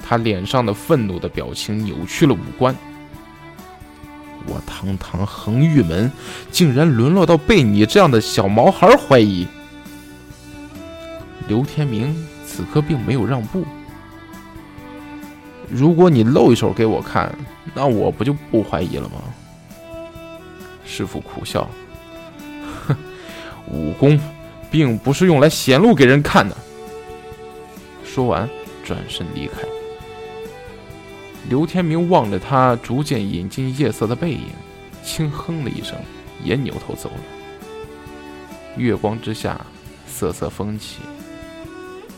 [0.00, 2.74] 他脸上的愤怒的表情扭曲了五官。
[4.46, 6.10] 我堂堂恒玉门，
[6.50, 9.46] 竟然沦落到被你这样的小毛孩怀疑。
[11.48, 12.14] 刘天明
[12.46, 13.64] 此刻并没有让步。
[15.68, 17.36] 如果你露一手给我看，
[17.74, 19.20] 那我不就不怀疑了吗？
[20.84, 21.68] 师傅苦笑，
[22.86, 22.96] 哼，
[23.68, 24.18] 武功
[24.70, 26.56] 并不是用来显露给人看的。
[28.04, 28.48] 说完，
[28.84, 29.54] 转身离开。
[31.48, 34.48] 刘天明望着他逐渐隐进夜色的背影，
[35.04, 35.96] 轻哼了一声，
[36.42, 37.20] 也扭头走了。
[38.76, 39.64] 月光之下，
[40.08, 40.98] 瑟瑟风起，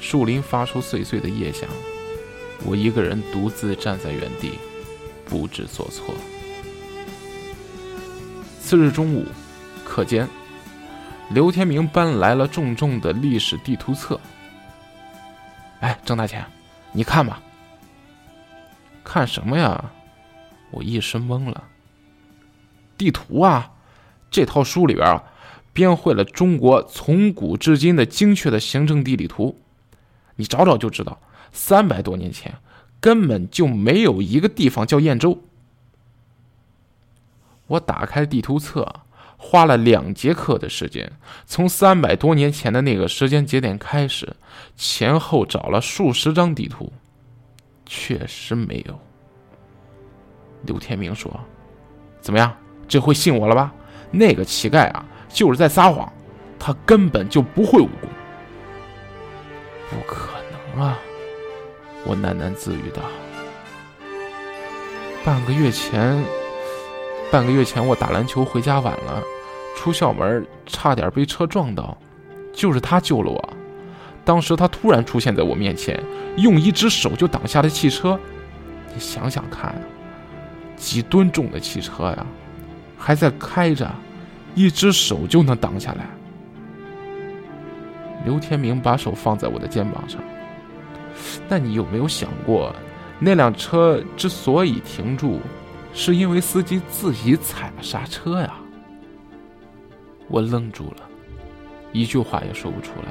[0.01, 1.69] 树林发出碎碎的夜响。
[2.65, 4.53] 我一个人独自站在原地，
[5.27, 6.15] 不知所措。
[8.61, 9.27] 次日中午，
[9.85, 10.27] 课间，
[11.31, 14.19] 刘天明搬来了重重的历史地图册。
[15.81, 16.45] 哎，郑大钱，
[16.93, 17.41] 你看吧。
[19.09, 19.91] 看什么呀？
[20.71, 21.65] 我一时懵了。
[22.99, 23.73] 地图啊，
[24.31, 25.25] 这套书里边啊，
[25.73, 29.59] 编绘了中国从古至今的精确的行政地理图。
[30.37, 31.19] 你找找就知道，
[31.53, 32.55] 三百多年前
[33.01, 35.43] 根本就没有一个地方叫燕州。
[37.69, 38.95] 我打开地图册，
[39.39, 41.11] 花了两节课的时间，
[41.47, 44.37] 从三百多年前的那个时间节点开始，
[44.77, 46.93] 前后找了数十张地图。
[47.89, 48.97] 确实没有。
[50.63, 51.33] 刘天明说
[52.21, 52.55] ：“怎么样，
[52.87, 53.73] 这回信我了吧？
[54.11, 56.13] 那个乞丐啊，就是在撒谎，
[56.59, 58.09] 他根本就不会武功。”
[59.91, 60.33] 不可
[60.77, 60.99] 能啊！
[62.05, 63.03] 我喃喃自语道
[65.25, 66.23] ：“半个月前，
[67.31, 69.23] 半个月前我打篮球回家晚了，
[69.77, 71.97] 出校门差点被车撞到，
[72.53, 73.48] 就是他救了我。
[74.29, 75.99] 当时他突然出现在我面前。”
[76.37, 78.17] 用一只手就挡下了汽车，
[78.95, 79.75] 你想想看，
[80.77, 82.27] 几吨重的汽车呀，
[82.97, 83.91] 还在开着，
[84.55, 86.07] 一只手就能挡下来。
[88.25, 90.21] 刘天明把手放在我的肩膀上，
[91.49, 92.73] 那你有没有想过，
[93.19, 95.41] 那辆车之所以停住，
[95.93, 98.55] 是因为司机自己踩了刹车呀？
[100.29, 101.03] 我愣住了，
[101.93, 103.09] 一句话也说不出来。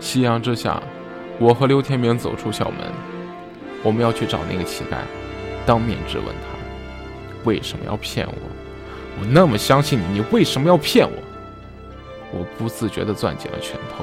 [0.00, 0.82] 夕阳之下。
[1.38, 2.90] 我和刘天明走出校门，
[3.82, 4.96] 我们要去找那个乞丐，
[5.66, 8.32] 当面质问他为什么要骗我。
[9.20, 11.22] 我那么相信你，你为什么要骗我？
[12.32, 14.02] 我不自觉地攥紧了拳头。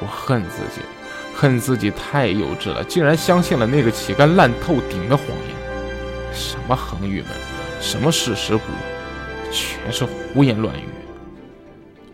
[0.00, 0.80] 我恨自己，
[1.32, 6.34] 恨自己太幼稚了，竟然相信了那个乞丐烂透顶的谎言。
[6.34, 7.30] 什么恒玉门，
[7.80, 8.64] 什么事实谷，
[9.52, 10.88] 全是胡言乱语。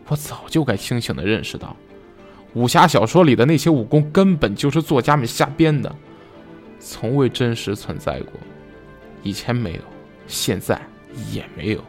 [0.08, 1.74] 我早就该清醒地认识到。
[2.54, 5.94] 武侠小说里的那些武功根本就是作家们瞎编的，
[6.78, 8.32] 从未真实存在过。
[9.22, 9.80] 以前没有，
[10.26, 10.80] 现在
[11.30, 11.82] 也没有。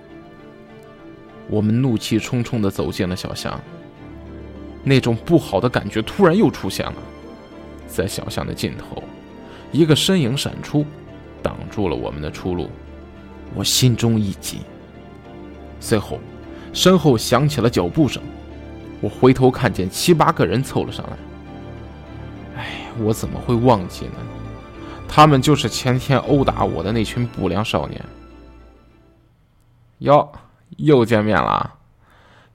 [1.49, 3.60] 我们怒气冲冲地走进了小巷，
[4.84, 6.95] 那种不好的感觉突然又出现了。
[7.88, 9.04] 在小巷的尽头，
[9.71, 10.86] 一个身影闪出，
[11.41, 12.69] 挡住了我们的出路。
[13.54, 14.62] 我心中一紧，
[15.82, 16.19] 随后，
[16.71, 18.23] 身后响起了脚步声。
[19.04, 21.18] 我回头看见七八个人凑了上来。
[22.56, 24.13] 哎，我怎么会忘记呢？
[25.10, 28.02] 他们就是前天殴打我的那群不良少年。
[29.98, 30.32] 哟，
[30.78, 31.74] 又见面了。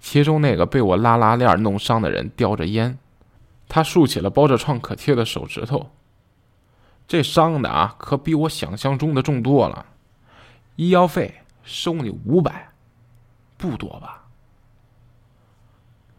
[0.01, 2.99] 其中那个被我拉拉链弄伤的人叼着烟，
[3.69, 5.91] 他竖起了包着创可贴的手指头。
[7.07, 9.85] 这伤的啊，可比我想象中的重多了。
[10.77, 12.71] 医药费收你五百，
[13.59, 14.28] 不多吧？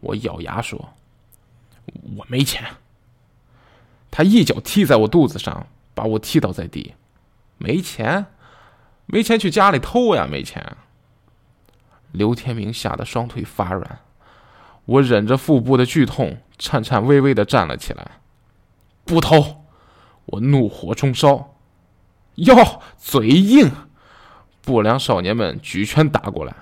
[0.00, 0.94] 我咬牙说
[2.16, 2.64] ：“我没钱。”
[4.10, 6.94] 他一脚踢在我肚子上，把我踢倒在地。
[7.58, 8.26] 没钱？
[9.06, 10.26] 没钱去家里偷呀？
[10.28, 10.76] 没钱？
[12.12, 14.00] 刘天明吓得双腿发软。
[14.84, 18.20] 我忍着腹部的剧痛，颤颤巍巍的站了起来。
[19.04, 19.64] 不偷！
[20.26, 21.54] 我怒火中烧。
[22.36, 23.70] 哟，嘴硬！
[24.62, 26.54] 不良少年们举拳打过来，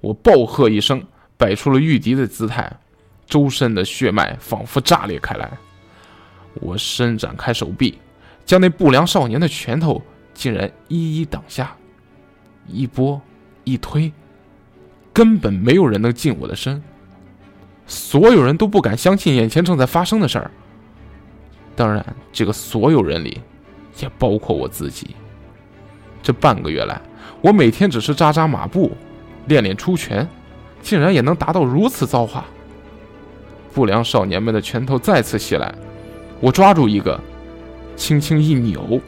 [0.00, 1.06] 我暴喝一声。
[1.42, 2.72] 摆出了御敌的姿态，
[3.26, 5.50] 周身的血脉仿佛炸裂开来。
[6.54, 7.98] 我伸展开手臂，
[8.44, 10.00] 将那不良少年的拳头
[10.32, 11.74] 竟然一一挡下。
[12.68, 13.20] 一拨
[13.64, 14.12] 一推，
[15.12, 16.80] 根本没有人能近我的身。
[17.88, 20.48] 所有人都不敢相信眼前正在发生的事儿。
[21.74, 23.40] 当然，这个所有人里，
[23.98, 25.16] 也包括我自己。
[26.22, 27.02] 这半个月来，
[27.40, 28.92] 我每天只是扎扎马步，
[29.48, 30.24] 练练出拳，
[30.82, 32.44] 竟然也能达到如此造化。
[33.72, 35.74] 不良少年们的拳头再次袭来，
[36.40, 37.18] 我抓住一个，
[37.96, 39.00] 轻轻一扭，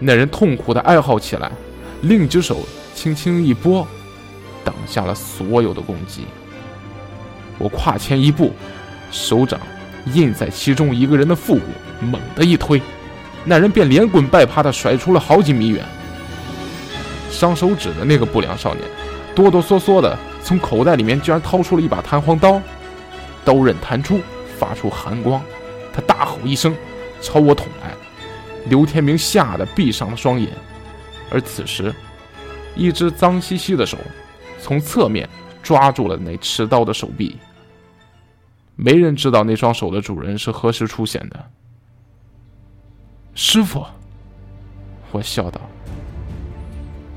[0.00, 1.52] 那人痛苦的哀嚎起来，
[2.00, 2.58] 另一只手
[2.94, 3.86] 轻轻一拨，
[4.64, 6.24] 挡下了所有的攻击。
[7.58, 8.52] 我跨前一步，
[9.12, 9.60] 手掌
[10.14, 11.62] 印在其中一个人的腹部，
[12.00, 12.82] 猛地一推，
[13.44, 15.84] 那人便连滚带爬的甩出了好几米远。
[17.30, 18.84] 伤手指的那个不良少年，
[19.34, 22.60] 哆哆嗦嗦的从口袋里面居然掏出了一把弹簧刀，
[23.44, 24.20] 刀刃弹出，
[24.58, 25.42] 发出寒光，
[25.92, 26.74] 他大吼一声，
[27.20, 27.92] 朝我捅来。
[28.66, 30.48] 刘天明吓得闭上了双眼，
[31.30, 31.94] 而此时，
[32.76, 33.98] 一只脏兮兮的手
[34.60, 35.28] 从侧面
[35.62, 37.36] 抓住了那持刀的手臂。
[38.76, 41.50] 没人知道那双手的主人是何时出现的。
[43.34, 43.84] 师傅，
[45.10, 45.60] 我笑道。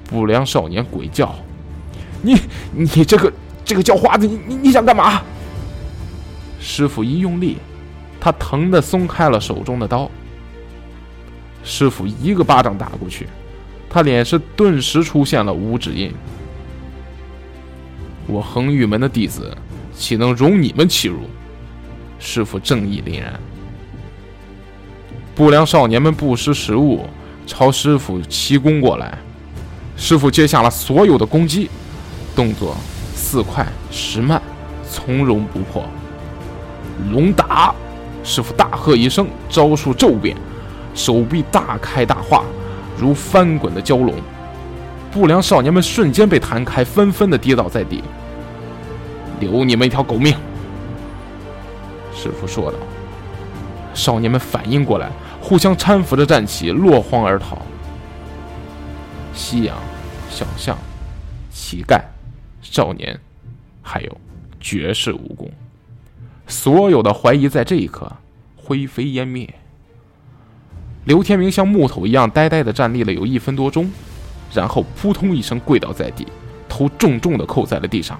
[0.05, 1.35] 不良少年鬼叫
[2.25, 2.39] ：“你
[2.73, 3.31] 你这个
[3.63, 5.21] 这个叫花子，你你你想干嘛？”
[6.59, 7.57] 师傅一用力，
[8.19, 10.09] 他疼的松开了手中的刀。
[11.63, 13.27] 师傅一个巴掌打过去，
[13.89, 16.11] 他脸上顿时出现了五指印。
[18.27, 19.55] 我恒玉门的弟子，
[19.95, 21.21] 岂能容你们欺辱？
[22.17, 23.39] 师傅正义凛然。
[25.35, 27.05] 不良少年们不识时务，
[27.45, 29.17] 朝师傅齐攻过来。
[29.97, 31.69] 师傅接下了所有的攻击，
[32.35, 32.75] 动作
[33.15, 34.41] 似快时慢，
[34.89, 35.85] 从容不迫。
[37.11, 37.73] 龙打！
[38.23, 40.35] 师傅大喝一声，招数骤变，
[40.93, 42.43] 手臂大开大化，
[42.97, 44.13] 如翻滚的蛟龙。
[45.11, 48.03] 不良少年们瞬间被弹开，纷纷的跌倒在地。
[49.39, 50.35] 留你们一条狗命！
[52.13, 52.77] 师傅说道。
[53.93, 57.57] 少年们反应过来，互相搀扶着站起，落荒而逃。
[59.33, 59.77] 夕阳、
[60.29, 60.77] 小巷、
[61.51, 62.01] 乞丐、
[62.75, 63.17] 少年，
[63.81, 64.17] 还有
[64.59, 65.49] 绝世武功，
[66.45, 68.11] 所有的怀疑在这一刻
[68.57, 69.47] 灰飞烟灭。
[71.05, 73.89] 刘天明像木头一样呆呆的站立了有一分多钟，
[74.53, 76.27] 然后扑通一声跪倒在地，
[76.67, 78.19] 头重重的扣在了地上。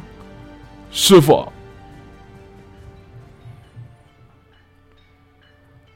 [0.89, 1.51] 师傅，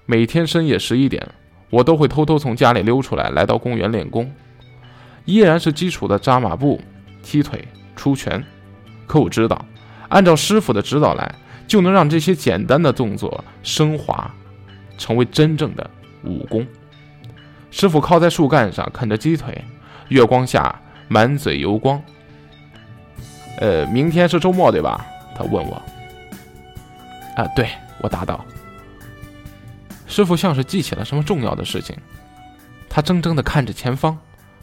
[0.06, 1.26] 每天深夜十一点，
[1.70, 4.30] 我都会偷偷从家里溜出来，来到公园练功。
[5.24, 6.82] 依然是基础的扎马步、
[7.24, 7.66] 踢腿、
[8.00, 8.42] 出拳，
[9.06, 9.66] 可我知道，
[10.08, 11.36] 按照师傅的指导来，
[11.68, 14.34] 就能让这些简单的动作升华，
[14.98, 15.90] 成为真正的
[16.24, 16.66] 武功。
[17.72, 19.66] 师傅靠在树干上啃着鸡腿，
[20.08, 22.02] 月光下满嘴油光。
[23.60, 25.06] 呃，明天是周末对吧？
[25.36, 25.76] 他问我。
[27.36, 28.46] 啊，对，我答道。
[30.08, 31.98] 师傅像是记起了什么重要的事情，
[32.88, 34.18] 他怔怔地看着前方。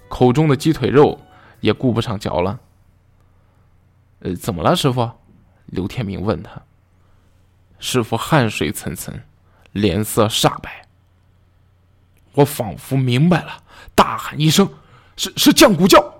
[0.08, 1.20] 口中的鸡腿肉
[1.60, 2.58] 也顾不上嚼了。
[4.26, 5.08] 呃，怎么了，师傅？
[5.66, 6.60] 刘天明问他。
[7.78, 9.12] 师傅汗水涔涔，
[9.70, 10.84] 脸色煞白。
[12.32, 13.62] 我仿佛明白了，
[13.94, 14.68] 大喊一声
[15.16, 16.12] ：“是是降骨教！”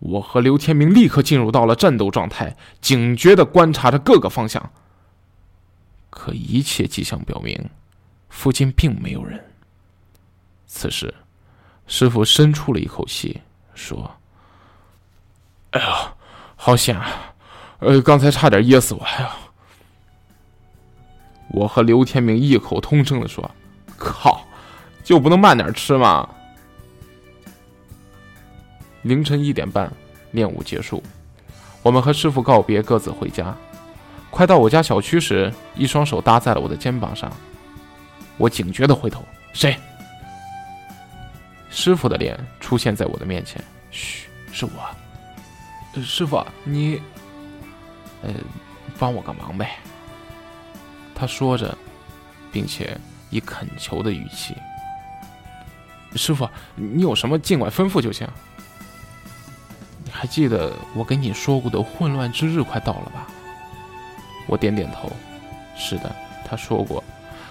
[0.00, 4.72] 我和刘天明立刻进入到了战斗状态，警觉的观察着各个方向。
[6.10, 7.70] 可一切迹象表明，
[8.30, 9.40] 附近并没有人。
[10.66, 11.14] 此时。
[11.86, 13.40] 师傅深出了一口气，
[13.76, 14.10] 说
[15.70, 16.12] ：“哎呀，
[16.66, 17.32] 好险啊！
[17.78, 19.00] 呃，刚才差点噎死我！
[19.04, 19.30] 哎呀！”
[21.54, 23.48] 我和刘天明异口同声的说
[23.96, 24.44] ：“靠，
[25.04, 26.28] 就不能慢点吃吗？”
[29.02, 29.88] 凌晨一点半，
[30.32, 31.00] 练武结束，
[31.84, 33.56] 我们和师傅告别，各自回家。
[34.28, 37.32] 快到我家小区时，一双手搭在了我的肩膀上，
[38.38, 39.24] 我警觉的回头
[39.54, 39.76] ：“谁？”
[41.70, 43.62] 师傅的脸出现在我的面前，
[43.92, 44.72] 嘘，是我。
[46.02, 47.00] 师傅，你，
[48.22, 48.30] 呃，
[48.98, 49.78] 帮我个忙呗。
[51.14, 51.76] 他说着，
[52.52, 52.98] 并且
[53.30, 54.54] 以恳求的语气。
[56.14, 58.26] 师傅，你有什么尽管吩咐就行。
[60.04, 63.26] 你还记得我跟你说过的混乱之日快到了吧？
[64.46, 65.10] 我点点头。
[65.76, 66.14] 是的，
[66.48, 67.02] 他说过，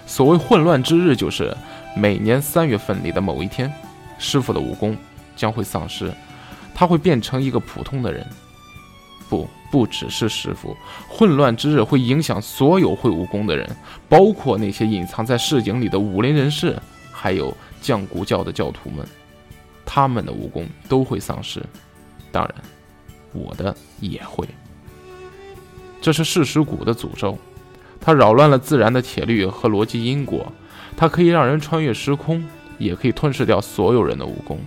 [0.07, 1.55] 所谓混乱之日，就是
[1.95, 3.71] 每年三月份里的某一天。
[4.17, 4.97] 师傅的武功
[5.35, 6.11] 将会丧失，
[6.75, 8.27] 他会变成一个普通的人。
[9.27, 10.77] 不，不只是师傅。
[11.07, 13.67] 混乱之日会影响所有会武功的人，
[14.07, 16.77] 包括那些隐藏在市井里的武林人士，
[17.11, 19.03] 还有降古教的教徒们。
[19.83, 21.63] 他们的武功都会丧失，
[22.31, 22.55] 当然，
[23.31, 24.47] 我的也会。
[26.01, 27.37] 这是噬石谷的诅咒，
[27.99, 30.51] 它扰乱了自然的铁律和逻辑因果，
[30.97, 32.45] 它可以让人穿越时空。
[32.77, 34.59] 也可以吞噬掉所有人的武功。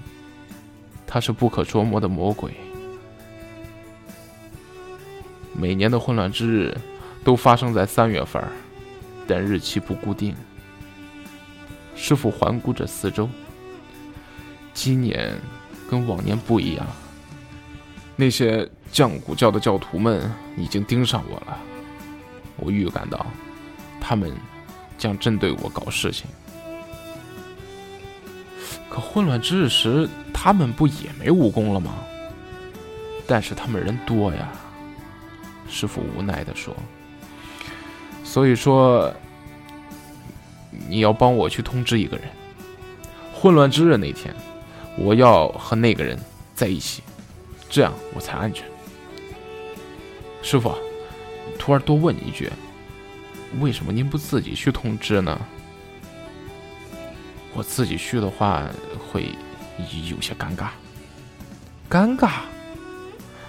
[1.10, 2.52] 他是不可捉摸的魔鬼。
[5.54, 6.76] 每年的混乱之日
[7.24, 8.40] 都发生在三月份，
[9.26, 10.36] 但日期不固定。
[11.96, 13.28] 师傅环顾着四周，
[14.72, 15.34] 今年
[15.90, 16.86] 跟往年不一样。
[18.14, 21.58] 那些降古教的教徒们已经盯上我了，
[22.56, 23.26] 我预感到
[24.00, 24.32] 他们
[24.96, 26.26] 将针对我搞事情。
[28.88, 31.94] 可混乱之日时，他们不也没武功了吗？
[33.26, 34.48] 但是他们人多呀。
[35.68, 36.74] 师傅无奈地说
[38.24, 39.12] ：“所以说，
[40.88, 42.26] 你要帮我去通知一个人。
[43.34, 44.34] 混乱之日那天，
[44.96, 46.18] 我要和那个人
[46.54, 47.02] 在一起，
[47.68, 48.64] 这样我才安全。”
[50.42, 50.74] 师傅，
[51.58, 52.50] 徒儿多问你一句，
[53.60, 55.38] 为什么您不自己去通知呢？
[57.58, 58.62] 我自己去的话，
[59.10, 59.34] 会
[60.08, 60.68] 有些尴尬。
[61.90, 62.28] 尴尬？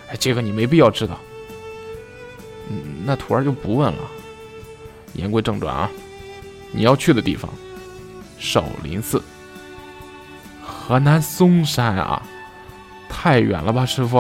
[0.10, 1.20] 哎，这个你没必要知道。
[3.06, 4.00] 那徒儿就不问了。
[5.14, 5.88] 言归正传啊，
[6.72, 7.52] 你要去的地方，
[8.40, 9.22] 少林寺。
[10.64, 12.24] 河南嵩山啊，
[13.08, 14.18] 太远了吧，师傅？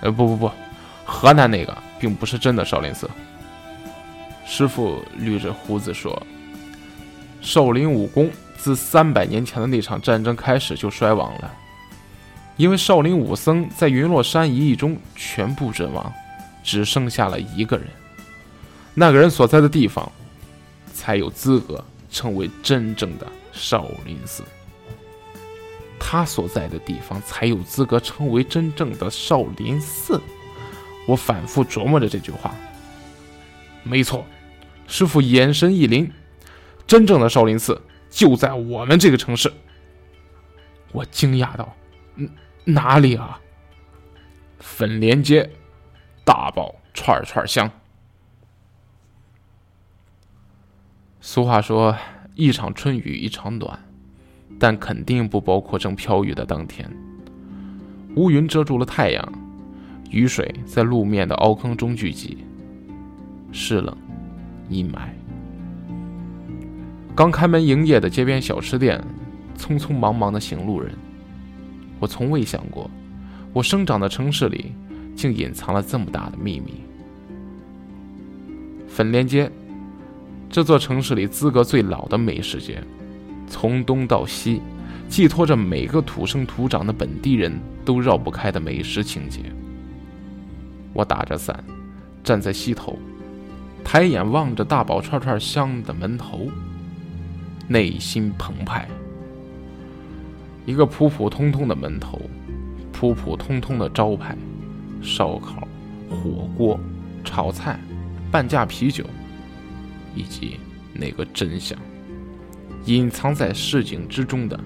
[0.00, 0.50] 呃，不不不，
[1.04, 3.10] 河南那个并不是真的少林寺。
[4.46, 6.20] 师傅捋着胡子说
[7.40, 11.54] ：“少林武功自三百年前的那场战争开始就衰亡了，
[12.56, 16.12] 因为少林武僧在云落山一役中全部阵亡。”
[16.66, 17.86] 只剩下了一个人，
[18.94, 20.10] 那个人所在的地方，
[20.94, 24.42] 才有资格成为真正的少林寺。
[26.00, 30.18] 他所在的地方才有资格成为真正的少林寺。
[31.06, 32.54] 我反复琢磨着这句话。
[33.82, 34.24] 没错，
[34.86, 36.10] 师傅眼神一凛，
[36.86, 37.78] 真正的少林寺
[38.14, 39.52] 就在我们这个城市。
[40.92, 41.74] 我惊讶道
[42.14, 42.30] ：“嗯，
[42.64, 43.40] 哪里啊？”
[44.60, 45.50] 粉莲街。
[46.24, 47.70] 大宝串串香。
[51.20, 51.94] 俗话说
[52.34, 53.78] ：“一场春雨一场暖”，
[54.58, 56.90] 但肯定不包括正飘雨的当天。
[58.16, 59.32] 乌云遮住了太阳，
[60.10, 62.42] 雨水在路面的凹坑中聚集，
[63.52, 63.94] 湿冷、
[64.70, 65.10] 阴霾。
[67.14, 69.02] 刚开门营业的街边小吃店，
[69.58, 70.92] 匆匆忙忙的行路人。
[71.98, 72.90] 我从未想过，
[73.52, 74.72] 我生长的城市里。
[75.16, 76.80] 竟隐藏了这么大的秘密。
[78.88, 79.48] 粉莲街，
[80.50, 82.82] 这座城市里资格最老的美食街，
[83.46, 84.60] 从东到西，
[85.08, 89.40] 寄托着每个土生土长的本地人都绕不开的美食情节。
[90.92, 91.62] 我打着伞，
[92.24, 92.98] 站在西头，
[93.84, 96.48] 抬眼望着大宝串串香的门头，
[97.68, 98.88] 内心澎湃。
[100.66, 102.20] 一个普普通通的门头，
[102.92, 104.36] 普普通通的招牌。
[105.02, 105.68] 烧烤、
[106.08, 106.80] 火锅、
[107.22, 107.78] 炒菜、
[108.30, 109.04] 半价啤酒，
[110.14, 110.58] 以及
[110.94, 111.78] 那个真相，
[112.86, 114.58] 隐藏在市井之中的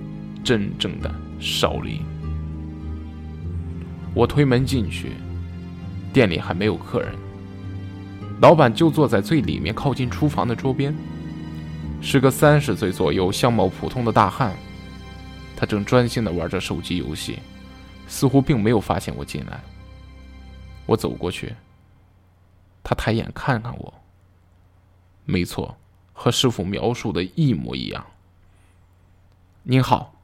[0.45, 2.01] 真正的少林。
[4.15, 5.15] 我推门进去，
[6.13, 7.13] 店里还没有客人，
[8.41, 10.95] 老板就坐在最里面靠近厨房的桌边，
[12.01, 14.57] 是个三十岁左右、相貌普通的大汉，
[15.57, 17.41] 他正专心的玩着手机游戏，
[18.07, 19.61] 似乎并没有发现我进来。
[20.87, 21.55] 我走过去，
[22.83, 23.95] 他抬眼看看我。
[25.27, 25.77] 没错，
[26.15, 28.07] 和师傅描述的一模一样。
[29.65, 30.15] 您好，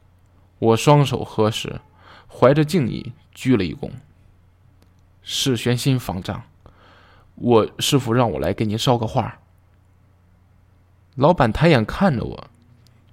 [0.58, 1.80] 我双手合十，
[2.26, 3.90] 怀着敬意鞠了一躬。
[5.22, 6.44] 是玄心方丈，
[7.34, 9.40] 我师傅让我来给您捎个话。
[11.16, 12.46] 老板抬眼看着我，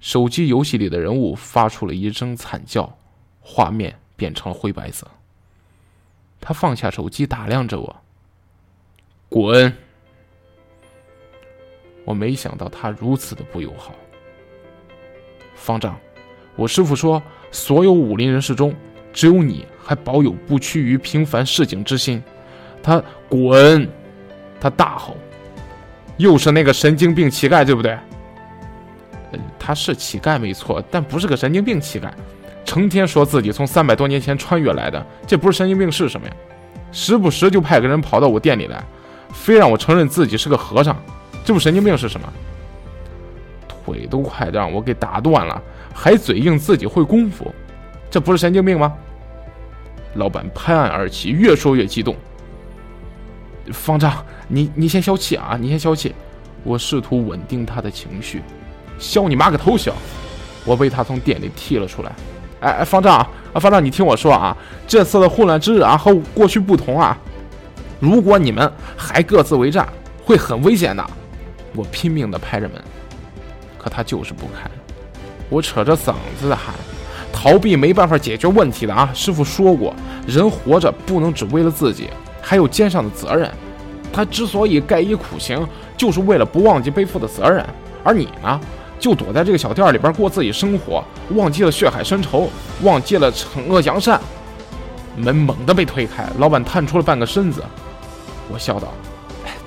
[0.00, 2.98] 手机游戏里的人物发出了一声惨叫，
[3.40, 5.06] 画面变成了灰白色。
[6.40, 7.96] 他放下手机，打量着我。
[9.28, 9.72] 滚！
[12.04, 13.94] 我没想到他如此的不友好。
[15.54, 15.96] 方丈，
[16.56, 17.22] 我师傅说，
[17.52, 18.74] 所有武林人士中，
[19.12, 22.20] 只有你还保有不屈于平凡市井之心。
[22.82, 23.88] 他滚！
[24.60, 25.16] 他大吼
[26.22, 27.98] ：“又是那个神经病乞丐，对不对？”
[29.58, 32.10] 他是乞丐没错，但不是个神经病乞丐。
[32.64, 36.32] 成天说自己从三百多年前穿越来的，这不是神经病是什么呀？
[36.92, 38.82] 时不时就派个人跑到我店里来，
[39.32, 40.96] 非让我承认自己是个和尚，
[41.44, 42.32] 这不神经病是什么？
[43.68, 45.60] 腿都快让我给打断了，
[45.92, 47.52] 还嘴硬自己会功夫，
[48.10, 48.92] 这不是神经病吗？
[50.14, 52.14] 老板拍案而起，越说越激动。
[53.70, 56.14] 方丈，你你先消气啊，你先消气。
[56.64, 58.42] 我试图稳定他的情绪，
[58.98, 59.92] 消你妈个头消！
[60.64, 62.12] 我被他从店里踢了出来。
[62.60, 64.56] 哎哎，方丈啊，方丈，你听我说啊，
[64.86, 67.18] 这次的混乱之日啊，和过去不同啊。
[67.98, 69.88] 如果你们还各自为战，
[70.24, 71.04] 会很危险的。
[71.74, 72.80] 我拼命的拍着门，
[73.76, 74.70] 可他就是不开。
[75.48, 76.74] 我扯着嗓子喊
[77.32, 79.10] ：“逃避没办法解决问题的啊！
[79.12, 79.92] 师傅说过，
[80.26, 82.08] 人活着不能只为了自己，
[82.42, 83.50] 还有肩上的责任。
[84.12, 85.66] 他之所以盖以苦行，
[85.96, 87.64] 就是为了不忘记背负的责任。
[88.04, 88.60] 而你呢，
[88.98, 92.50] 就躲在这个小店里边过自己生活，忘记了血海深仇，
[92.82, 94.20] 忘记了惩恶扬善。”
[95.16, 97.62] 门猛地被推开，老板探出了半个身子。
[98.50, 98.88] 我笑道：“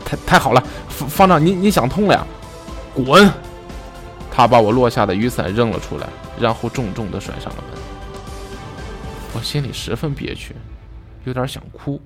[0.05, 2.28] 太太好了，方方丈，你你想通了呀？
[2.93, 3.32] 滚！”
[4.32, 6.07] 他把我落下的雨伞扔了出来，
[6.39, 7.80] 然后重重地甩上了门。
[9.34, 10.55] 我心里十分憋屈，
[11.23, 12.01] 有点想哭，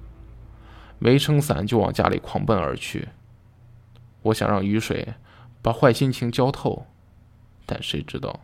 [0.99, 3.09] 没撑伞就往家里狂奔而去。
[4.21, 5.15] 我想让雨水
[5.61, 6.85] 把坏心情浇透，
[7.65, 8.39] 但谁知道，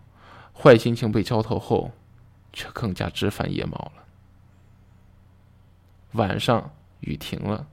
[0.53, 1.91] 坏心情被浇透后，
[2.51, 4.03] 却更加枝繁叶茂了。
[6.13, 7.67] 晚上雨停了。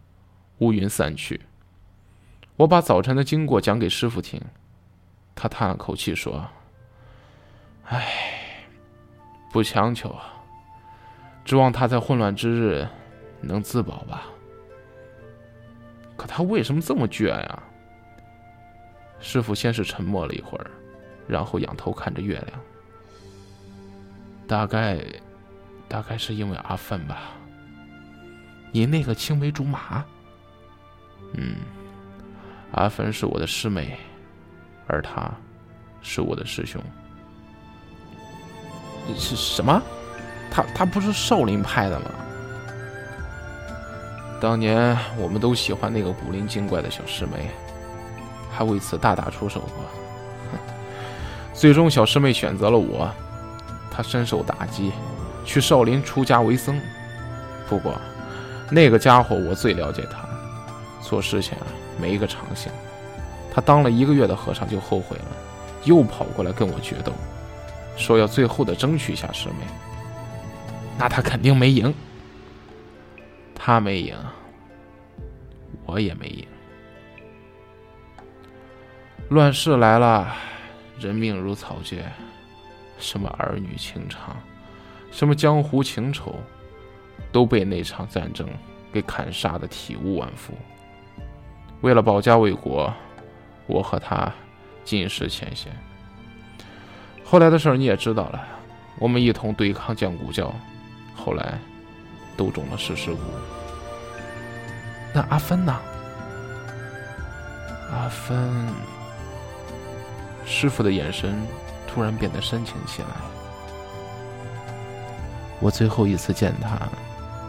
[0.59, 1.41] 乌云散去，
[2.55, 4.41] 我把早晨的经过讲给师傅听，
[5.35, 6.47] 他叹了口气说
[7.87, 8.69] ：“唉，
[9.51, 10.45] 不强求啊，
[11.45, 12.87] 指望他在混乱之日
[13.41, 14.29] 能自保吧。
[16.17, 17.63] 可他为什么这么倔呀？”
[19.21, 20.71] 师傅先是沉默了一会儿，
[21.29, 22.61] 然后仰头看着月亮，
[24.49, 24.99] 大概，
[25.89, 27.33] 大概是因为阿芬吧。
[28.73, 30.05] 你那个青梅竹马。
[31.35, 31.57] 嗯，
[32.73, 33.97] 阿芬是我的师妹，
[34.87, 35.31] 而他
[36.03, 36.83] 是我的师兄。
[39.17, 39.81] 是什么？
[40.51, 42.11] 他他不是少林派的吗？
[44.43, 47.49] 当年我们都喜欢那个古灵精怪的小师妹，
[48.51, 50.59] 还为此大打出手过。
[51.55, 53.09] 最终，小师妹选择了我，
[53.89, 54.91] 她深受打击，
[55.45, 56.81] 去少林出家为僧。
[57.69, 57.95] 不过，
[58.69, 60.29] 那个家伙我最了解他。
[61.01, 61.67] 做事情啊，
[62.01, 62.73] 没一个长性。
[63.55, 65.27] 他当了一个月的和尚就后悔了，
[65.85, 67.13] 又跑过来跟我决斗，
[67.97, 69.67] 说要最后的争取一下师妹。
[70.99, 71.95] 那他肯定没赢。
[73.65, 74.17] 他没赢，
[75.87, 76.45] 我也没赢。
[79.29, 80.35] 乱世来了，
[80.99, 82.03] 人命如草芥，
[82.99, 84.37] 什么儿女情长，
[85.13, 86.35] 什么江湖情仇，
[87.31, 88.49] 都被那场战争
[88.93, 90.53] 给砍杀的体无完肤。
[91.83, 92.93] 为了保家卫国，
[93.69, 94.33] 我和他
[94.83, 95.73] 尽释前嫌。
[97.23, 98.45] 后来的事你也知道了，
[98.99, 100.53] 我们一同对抗降古教，
[101.15, 101.61] 后来
[102.37, 103.19] 都中了四十五。
[105.13, 105.75] 那阿芬呢？
[107.91, 108.69] 阿芬，
[110.45, 111.47] 师傅的眼神
[111.87, 113.09] 突然变得深情起来。
[115.61, 116.79] 我最后一次见他，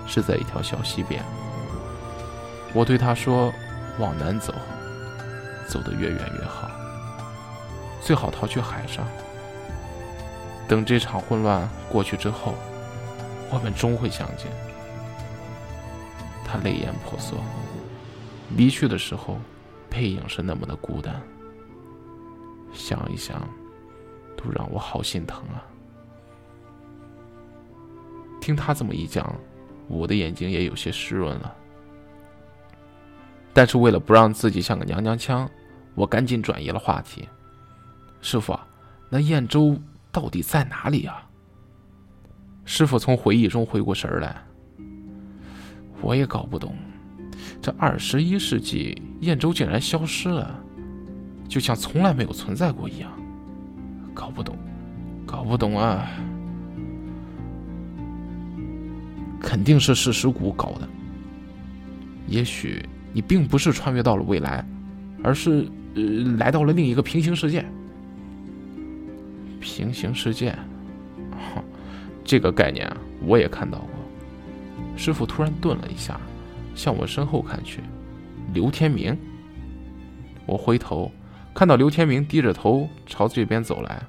[0.08, 1.24] 是在一条小溪边。
[2.74, 3.54] 我对他说。
[4.00, 4.52] 往南走，
[5.68, 6.68] 走得越远越好。
[8.02, 9.06] 最好逃去海上。
[10.68, 12.56] 等这场混乱过去之后，
[13.52, 14.48] 我们终会相见。
[16.54, 17.40] 他泪眼婆娑，
[18.56, 19.40] 离去的时候，
[19.90, 21.20] 背影是那么的孤单。
[22.72, 23.42] 想一想，
[24.38, 25.66] 都让我好心疼啊。
[28.40, 29.36] 听他这么一讲，
[29.88, 31.56] 我的眼睛也有些湿润了。
[33.52, 35.50] 但是为了不让自己像个娘娘腔，
[35.96, 37.28] 我赶紧转移了话题。
[38.22, 38.56] 师傅，
[39.10, 39.76] 那燕州
[40.12, 41.28] 到底在哪里啊？
[42.64, 44.40] 师傅从回忆中回过神来。
[46.04, 46.76] 我也搞不懂，
[47.62, 50.60] 这二十一世纪燕州竟然消失了，
[51.48, 53.10] 就像从来没有存在过一样。
[54.14, 54.56] 搞不懂，
[55.26, 56.08] 搞不懂啊！
[59.40, 60.88] 肯定是事实谷搞的，
[62.28, 62.84] 也许。
[63.16, 64.66] 你并不是穿越到了未来，
[65.24, 66.02] 而是呃
[66.40, 67.64] 来到了另一个平行世界。
[69.60, 70.56] 平行世界，
[72.26, 72.92] 这个概念，
[73.24, 73.93] 我也看到过。
[74.96, 76.20] 师傅突然顿了一下，
[76.76, 77.82] 向我身后看去，
[78.54, 79.18] 刘天明。
[80.46, 81.12] 我回头
[81.54, 84.02] 看到刘天明低着头朝这边走来，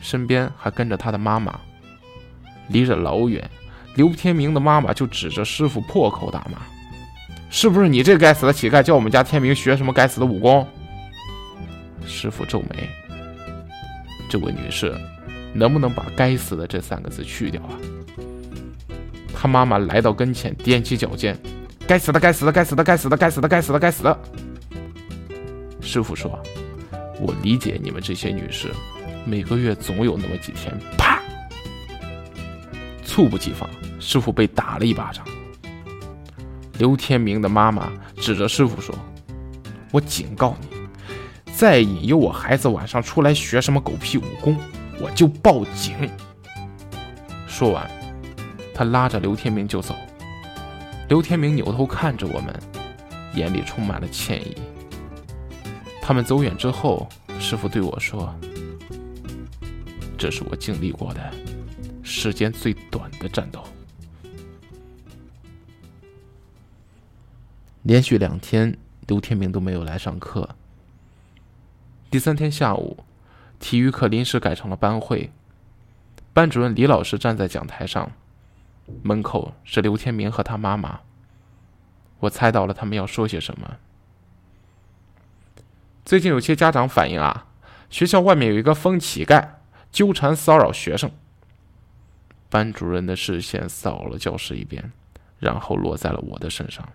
[0.00, 1.58] 身边还跟着他的妈妈。
[2.68, 3.50] 离着老远，
[3.96, 6.58] 刘天明的妈妈就指着师傅破口大骂。
[7.50, 10.66] 是不是你这该死的乞丐教我们家天明学什么该死的武功？
[12.06, 12.88] 师傅皱眉。
[14.30, 14.96] 这位女士，
[15.52, 17.76] 能不能把“该死的”这三个字去掉啊？
[19.42, 21.36] 他妈妈来到跟前，踮起脚尖
[21.84, 24.18] ：“该死的，该死的，该死的，该死的，该死的，该死的，该死的！”
[25.82, 26.40] 师傅说
[27.20, 28.70] ：“我理解你们这些女士，
[29.24, 31.20] 每个月总有那么几天，啪，
[33.04, 33.68] 猝不及防，
[33.98, 35.26] 师傅被打了一巴掌。
[36.78, 38.94] 刘天明的妈妈指着师傅说
[39.90, 40.68] ：“我警告你，
[41.52, 44.56] 再引诱我孩子晚上出来学什么狗屁武功，
[45.00, 46.08] 我就报警。”
[47.48, 47.90] 说完，
[48.82, 49.94] 他拉着刘天明就走。
[51.08, 52.52] 刘天明扭头看着我们，
[53.34, 54.56] 眼里充满了歉意。
[56.00, 57.08] 他们走远之后，
[57.38, 58.34] 师傅对我说
[60.18, 61.32] ：“这是我经历过的
[62.02, 63.62] 时间最短的战斗。”
[67.84, 68.76] 连续两天，
[69.06, 70.56] 刘天明都没有来上课。
[72.10, 72.96] 第三天下午，
[73.60, 75.30] 体育课临时改成了班会，
[76.32, 78.10] 班主任李老师站在讲台上。
[79.02, 81.00] 门口是刘天明和他妈妈。
[82.20, 83.76] 我猜到了他们要说些什么。
[86.04, 87.46] 最近有些家长反映啊，
[87.90, 89.48] 学校外面有一个疯乞丐
[89.90, 91.10] 纠缠骚扰学生。
[92.48, 94.92] 班主任的视线扫了教室一遍，
[95.38, 96.86] 然后落在了我的身上。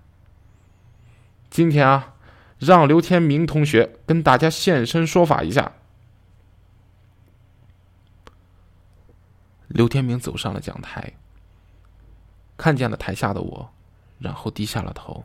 [1.50, 2.14] 今天啊，
[2.60, 5.72] 让刘天明同学跟大家现身说法一下。
[9.68, 11.14] 刘天明走上了讲台。
[12.58, 13.70] 看见了台下的我，
[14.20, 15.24] 然后低下了头，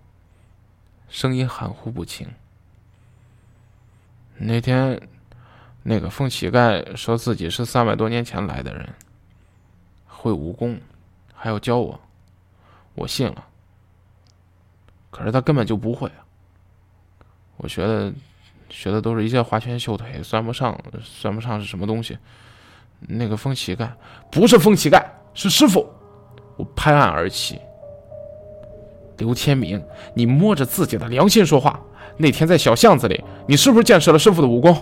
[1.08, 2.28] 声音含糊不清。
[4.36, 5.00] 那天，
[5.82, 8.88] 那个疯乞丐说自己是三百多年前来的人，
[10.06, 10.78] 会武功，
[11.32, 11.98] 还要教我，
[12.94, 13.46] 我信了。
[15.10, 16.24] 可是他根本就不会啊，
[17.56, 18.12] 我学的，
[18.68, 22.18] 学的都是一些花拳绣腿，算不上，算不上是什么东西。
[23.00, 23.90] 那个疯乞丐
[24.30, 25.04] 不是疯乞丐，
[25.34, 25.86] 是师傅。
[26.56, 27.60] 我拍案而起。
[29.18, 29.82] 刘天明，
[30.14, 31.80] 你摸着自己的良心说话。
[32.16, 34.76] 那天在小巷子里，你是不是见识了师傅的武功？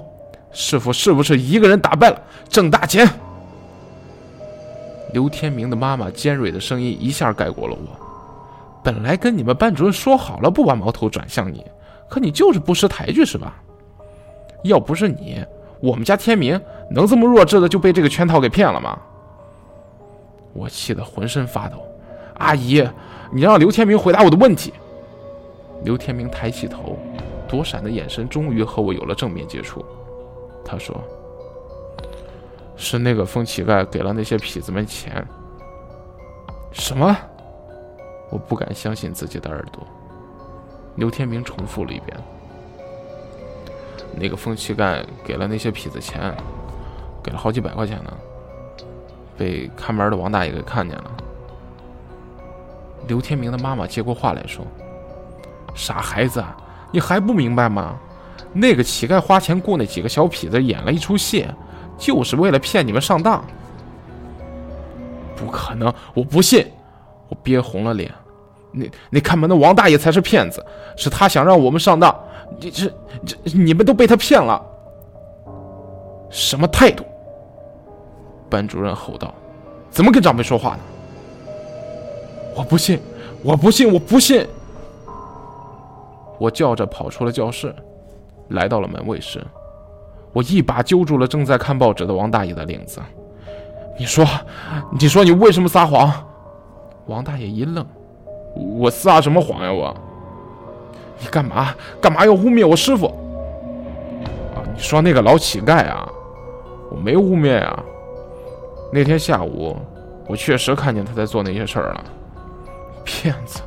[0.53, 3.09] 师傅是不是一个人打败了郑大钱？
[5.13, 8.83] 刘天明的妈妈尖锐的声音一下盖过了我。
[8.83, 11.65] 本来跟你们班主任说好了，不把矛头转向你，
[12.09, 13.61] 可你就是不识抬举，是吧？
[14.63, 15.45] 要不是你，
[15.81, 16.61] 我们家天明
[16.91, 18.99] 能这么弱智的就被这个圈套给骗了吗？
[20.53, 21.83] 我气得浑身发抖，
[22.35, 22.87] 阿姨，
[23.33, 24.73] 你让刘天明回答我的问题。
[25.85, 26.99] 刘天明抬起头，
[27.49, 29.85] 躲闪的眼神终于和我有了正面接触。
[30.65, 31.01] 他说
[32.77, 35.27] ：“是那个疯乞丐给了那些痞子们钱。”
[36.73, 37.17] 什么？
[38.29, 39.83] 我不敢相信自己的耳朵。
[40.97, 42.17] 刘天明重复了一遍
[44.15, 46.35] ：“那个疯乞丐给了那些痞子钱，
[47.23, 48.13] 给了好几百块钱呢。”
[49.41, 51.11] 被看门的王大爷给看见了。
[53.09, 54.63] 刘天明的妈妈接过话来说
[55.75, 56.45] ：“傻孩子，
[56.93, 57.97] 你还不明白吗？
[58.53, 61.47] 那个乞丐花钱雇那几个小痞子演了一出戏，
[61.97, 63.43] 就是为了骗你们上当。”
[65.35, 66.67] 不可能，我不信！
[67.31, 68.13] 我憋红了脸。
[68.73, 70.63] 那那看门的王大爷才是骗子，
[70.99, 72.15] 是他想让我们上当。
[72.61, 72.93] 这这
[73.25, 74.63] 这，你们都被他骗了。
[76.29, 77.05] 什么态度？
[78.51, 79.33] 班主任吼道
[79.91, 80.81] ：“怎么跟长辈说话呢？”
[82.57, 83.01] 我不信，
[83.43, 84.47] 我不信，我不信！
[86.39, 87.75] 我叫着跑出了教室，
[88.49, 89.41] 来到了门卫室。
[90.33, 93.01] 我一把揪住了正在看报纸的王大爷的领子
[93.99, 94.27] ：“你说，
[94.99, 96.13] 你说你为什么撒谎？”
[97.07, 97.87] 王大爷一愣
[98.79, 99.73] ：“我撒什么谎呀？
[99.73, 99.95] 我……
[101.21, 101.75] 你干嘛？
[102.01, 103.07] 干嘛要污蔑我师傅？
[104.55, 104.63] 啊？
[104.75, 106.09] 你说那个老乞丐啊？
[106.91, 107.79] 我没污蔑呀。”
[108.93, 109.77] 那天下午，
[110.27, 112.05] 我确实看见他在做那些事儿了。
[113.05, 113.61] 骗子，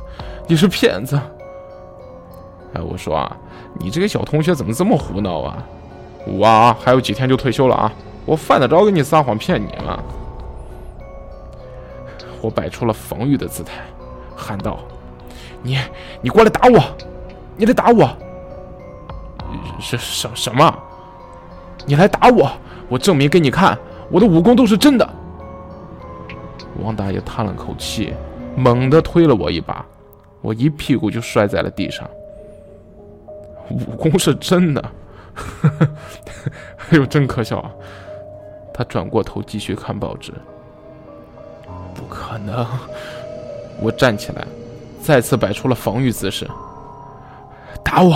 [0.46, 1.18] 你是骗子！
[2.74, 3.36] 哎，我说啊，
[3.78, 5.64] 你这个小同学怎么这么胡闹啊？
[6.26, 7.92] 我啊，还有几天就退休了啊，
[8.26, 9.98] 我犯得着跟你撒谎骗你吗？
[12.42, 13.72] 我摆出了防御的姿态，
[14.36, 14.78] 喊道
[15.62, 15.78] ：“你，
[16.20, 16.78] 你过来打我！
[17.56, 18.10] 你来打我！
[19.80, 20.78] 什什什么？
[21.86, 22.50] 你来打我！
[22.88, 23.78] 我证明给你看！”
[24.14, 25.04] 我的武功都是真的。
[26.80, 28.14] 王大爷叹了口气，
[28.56, 29.84] 猛地推了我一把，
[30.40, 32.08] 我一屁股就摔在了地上。
[33.70, 34.90] 武功是真的，
[36.90, 37.72] 哎呦，真可笑啊！
[38.72, 40.32] 他转过头继续看报纸。
[41.92, 42.64] 不可能！
[43.80, 44.46] 我站起来，
[45.02, 46.48] 再次摆出了防御姿势。
[47.82, 48.14] 打我！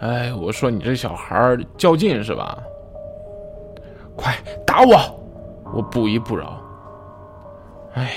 [0.00, 2.62] 哎，我说你这小孩较劲是吧？
[4.22, 4.96] 快打我！
[5.74, 6.56] 我不依不饶。
[7.94, 8.12] 哎，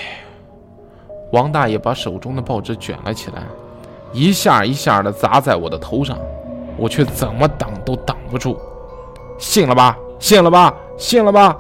[1.32, 3.42] 王大爷把手中的报纸卷了起来，
[4.14, 6.16] 一下一下的砸在我的头上，
[6.78, 8.60] 我却怎么挡都挡不住。
[9.40, 9.98] 信了吧？
[10.20, 10.72] 信了吧？
[10.96, 11.58] 信了吧？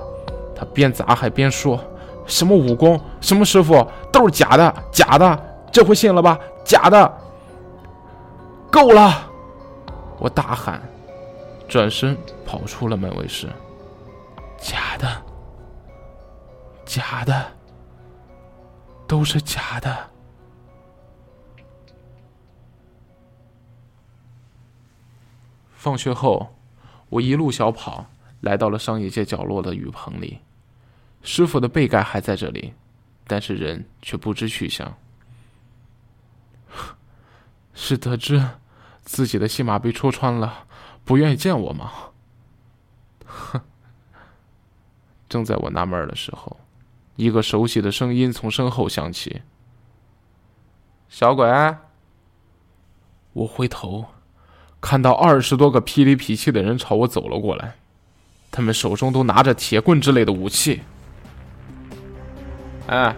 [0.55, 1.79] 他边砸还边说
[2.27, 5.39] ：“什么武功，什么师傅，都是假的，假的！
[5.71, 6.39] 这回信了吧？
[6.63, 7.13] 假的！
[8.71, 9.11] 够了！
[10.19, 10.79] 我大喊，
[11.67, 12.15] 转身
[12.45, 13.49] 跑出了门卫室。
[14.65, 15.23] 假的，
[16.87, 17.55] 假的，
[19.07, 20.09] 都是假的。
[25.75, 26.51] 放学后，
[27.09, 28.07] 我一路小跑，
[28.41, 30.39] 来到了商业街角落的雨棚里。
[31.21, 32.73] 师傅的背盖还在这里，
[33.27, 34.97] 但是人却不知去向。
[37.75, 38.43] 是得知
[39.03, 40.65] 自己的戏码被戳穿了，
[41.03, 41.91] 不愿意见我吗？
[43.27, 43.61] 哼！
[45.27, 46.57] 正在我纳闷的时候，
[47.15, 49.41] 一个熟悉的声音从身后响起
[51.09, 51.49] ：“小鬼！”
[53.33, 54.05] 我回头，
[54.79, 57.75] 看到二十多个霹雳脾气的人朝我走了过来，
[58.51, 60.81] 他们手中都拿着铁棍之类的武器。
[62.87, 63.15] 哎，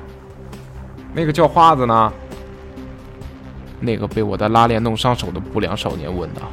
[1.13, 2.13] 那个叫花子呢？
[3.79, 6.43] 那个被我的拉链弄伤手的不良少年问道：“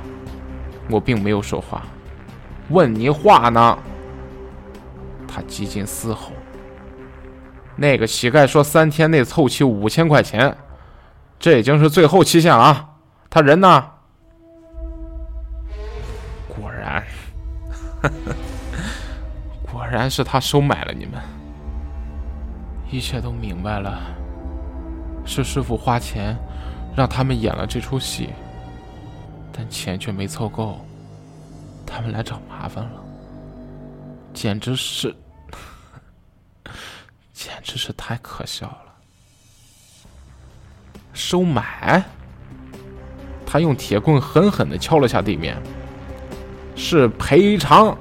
[0.90, 1.82] 我并没有说话，
[2.70, 3.78] 问你话呢。”
[5.34, 6.30] 他几近嘶吼
[7.74, 10.56] ：“那个乞丐说三天内凑齐五千块钱，
[11.40, 12.90] 这已经是最后期限了啊！
[13.28, 13.84] 他人呢？”
[16.46, 17.02] 果然，
[19.72, 21.20] 果然是他收买了你们，
[22.92, 24.00] 一切都明白了，
[25.24, 26.38] 是师傅花钱。
[26.96, 28.30] 让他们演了这出戏，
[29.52, 30.78] 但钱却没凑够，
[31.84, 33.02] 他们来找麻烦了，
[34.32, 35.12] 简直是，
[37.34, 38.94] 简直是太可笑了！
[41.12, 42.02] 收买？
[43.44, 45.60] 他用铁棍狠狠的敲了下地面，
[46.76, 47.96] 是赔偿。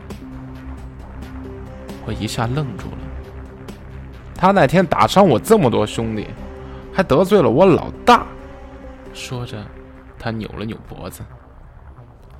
[2.06, 2.98] 我一下愣住了，
[4.36, 6.28] 他那天打伤我这么多兄弟，
[6.94, 8.26] 还得罪了我老大。
[9.14, 9.66] 说着，
[10.20, 11.24] 他扭了扭脖子。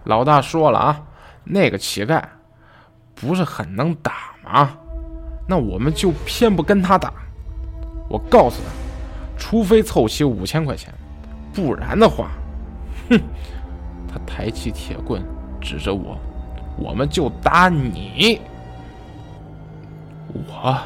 [0.04, 1.02] 老大说了啊，
[1.44, 2.22] 那个乞丐
[3.16, 4.78] 不是很能打吗？
[5.48, 7.14] 那我们就偏不跟他打。
[8.10, 8.70] 我告诉他，
[9.38, 10.94] 除非凑齐五千块钱，
[11.54, 12.32] 不然的话，
[13.10, 13.20] 哼！
[14.08, 15.24] 他抬起铁棍
[15.60, 16.18] 指着我，
[16.78, 18.40] 我们就打你。
[20.28, 20.78] 我，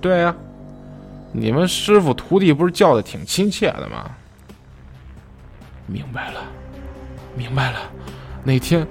[0.00, 0.34] 对呀，
[1.32, 4.10] 你们师傅徒弟不是叫的挺亲切的吗？
[5.86, 6.40] 明白了，
[7.36, 7.78] 明白了。
[8.44, 8.86] 那天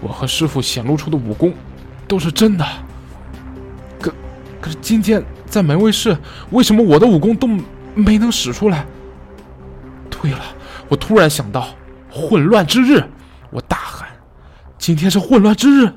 [0.00, 1.52] 我和师傅显露出的武功
[2.08, 2.64] 都是真的。
[4.64, 6.16] 可是今天在门卫室，
[6.50, 7.46] 为什么我的武功都
[7.94, 8.86] 没能使出来？
[10.08, 10.40] 对了，
[10.88, 11.68] 我突然想到，
[12.10, 13.04] 混乱之日！
[13.50, 14.08] 我大喊
[14.78, 15.92] ：“今天是混乱之日！”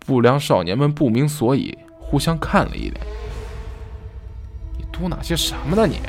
[0.00, 2.94] 不良少年们不明所以，互相看了一眼。
[4.78, 5.86] 你嘟囔些什么呢？
[5.86, 6.00] 你？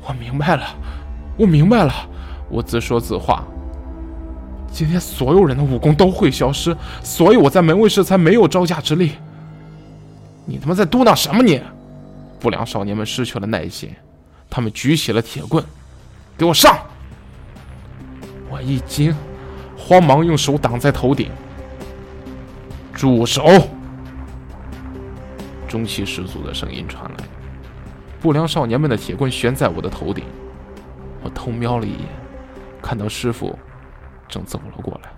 [0.00, 0.74] 我明白了，
[1.36, 1.92] 我明白了。
[2.48, 3.44] 我自说自话。
[4.72, 9.12] 今天所有人的武功都会消失，所以我在门卫室才没有招架之力。
[10.46, 11.42] 你他妈在嘟囔什么？
[11.42, 11.60] 你！
[12.40, 13.94] 不良少年们失去了耐心，
[14.48, 15.62] 他们举起了铁棍，
[16.36, 16.78] 给我上！
[18.50, 19.14] 我一惊，
[19.76, 21.30] 慌忙用手挡在头顶。
[22.92, 23.68] 住手！
[25.68, 27.24] 中气十足的声音传来。
[28.20, 30.24] 不良少年们的铁棍悬在我的头顶，
[31.22, 32.08] 我偷瞄了一眼，
[32.82, 33.58] 看到师傅
[34.32, 35.10] 正走了过来，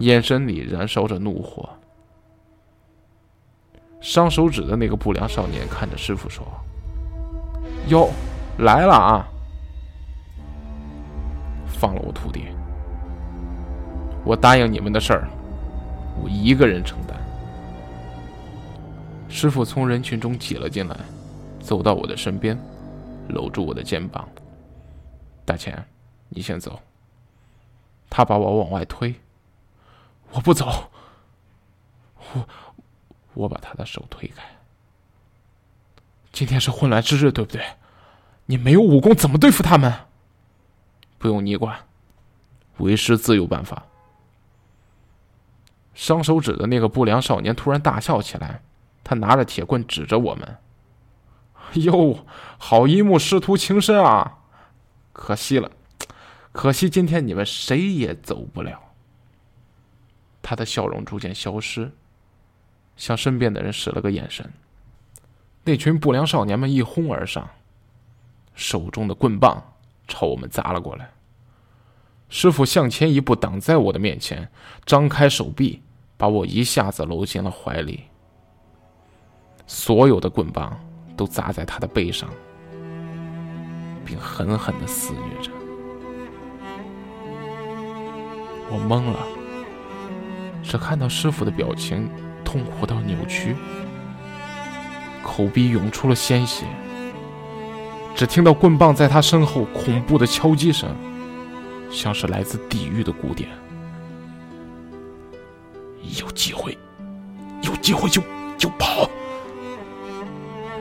[0.00, 1.66] 眼神里燃烧着怒火。
[4.02, 6.46] 伤手指的那个不良少年看着师傅说
[7.88, 8.10] ：“哟，
[8.58, 9.26] 来了啊！
[11.66, 12.48] 放了我徒弟，
[14.24, 15.28] 我答应你们的事儿，
[16.22, 17.16] 我一个人承担。”
[19.26, 20.96] 师傅从人群中挤了进来。
[21.60, 22.58] 走到我的身边，
[23.28, 24.26] 搂住我的肩膀。
[25.44, 25.84] 大钱，
[26.30, 26.80] 你先走。
[28.10, 29.14] 他把我往外推，
[30.32, 30.90] 我不走。
[32.34, 32.48] 我，
[33.32, 34.42] 我把他的手推开。
[36.32, 37.64] 今天是混乱之日，对不对？
[38.46, 40.06] 你没有武功，怎么对付他们？
[41.18, 41.86] 不用你管，
[42.78, 43.84] 为师自有办法。
[45.94, 48.62] 伤手指的那个不良少年突然大笑起来，
[49.04, 50.58] 他拿着铁棍指着我们。
[51.74, 52.26] 哟，
[52.58, 54.38] 好一幕师徒情深啊！
[55.12, 55.70] 可惜了，
[56.52, 58.80] 可惜今天你们谁也走不了。
[60.42, 61.92] 他的笑容逐渐消失，
[62.96, 64.50] 向身边的人使了个眼神。
[65.62, 67.48] 那群不良少年们一哄而上，
[68.54, 69.62] 手中的棍棒
[70.08, 71.10] 朝我们砸了过来。
[72.28, 74.50] 师傅向前一步，挡在我的面前，
[74.86, 75.82] 张开手臂，
[76.16, 78.04] 把我一下子搂进了怀里。
[79.66, 80.78] 所有的棍棒
[81.16, 82.28] 都砸在他的背上，
[84.04, 85.59] 并狠狠地肆虐着。
[88.70, 89.18] 我懵了，
[90.62, 92.08] 只看到师傅的表情
[92.44, 93.56] 痛苦到扭曲，
[95.24, 96.64] 口鼻涌出了鲜血。
[98.14, 100.94] 只听到棍棒在他身后恐怖的敲击声，
[101.90, 103.48] 像是来自地狱的鼓点。
[106.18, 106.76] 有机会，
[107.62, 108.22] 有机会就
[108.58, 109.08] 就跑。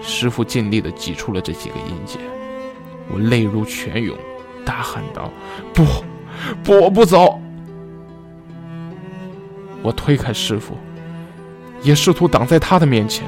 [0.02, 2.20] 师傅尽力的挤出了这几个音节，
[3.12, 4.18] 我泪如泉涌，
[4.66, 5.32] 大喊道
[5.74, 5.86] ：“不，
[6.64, 7.40] 不，我不走！”
[9.82, 10.78] 我推开师傅，
[11.82, 13.26] 也试图挡在他的面前，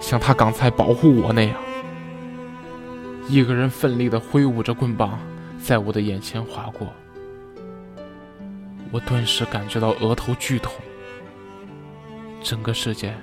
[0.00, 1.54] 像他刚才保护我那样。
[3.28, 5.18] 一个人奋力的挥舞着棍棒，
[5.62, 6.88] 在我的眼前划过，
[8.90, 10.72] 我顿时感觉到额头剧痛，
[12.42, 13.14] 整个世界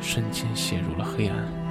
[0.00, 1.61] 瞬间陷入了黑暗。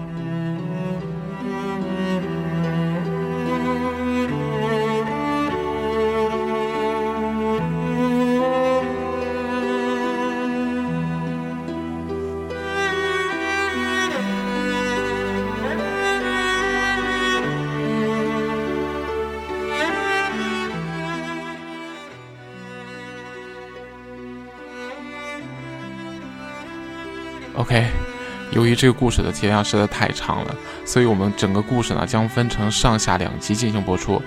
[28.71, 30.55] 于这个故事的体量实在太长了，
[30.85, 34.21] 所以我们整个故事呢将分成上下两集进行播出，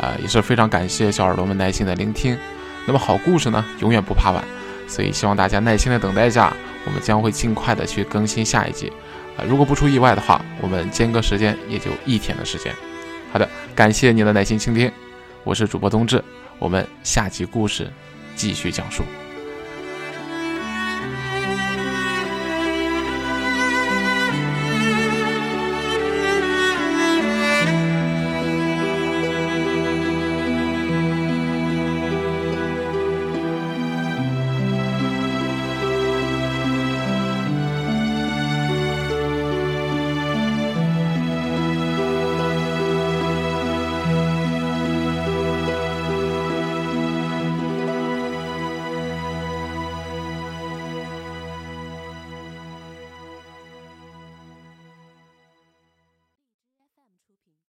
[0.00, 2.36] 啊，也是非常感谢小耳朵们耐心的聆听。
[2.86, 4.44] 那么好故事呢永远不怕晚，
[4.86, 8.92] 所以希望大家耐心的等待一下，我们将会尽快的去更新下一集。
[9.36, 12.72] 啊，如果不出意外的话，我们间隔时间也就一天的时间。
[13.32, 14.90] 好的，感谢您的耐心倾听，
[15.42, 16.22] 我是主播冬至，
[16.58, 17.90] 我们下集故事
[18.36, 19.02] 继续讲述。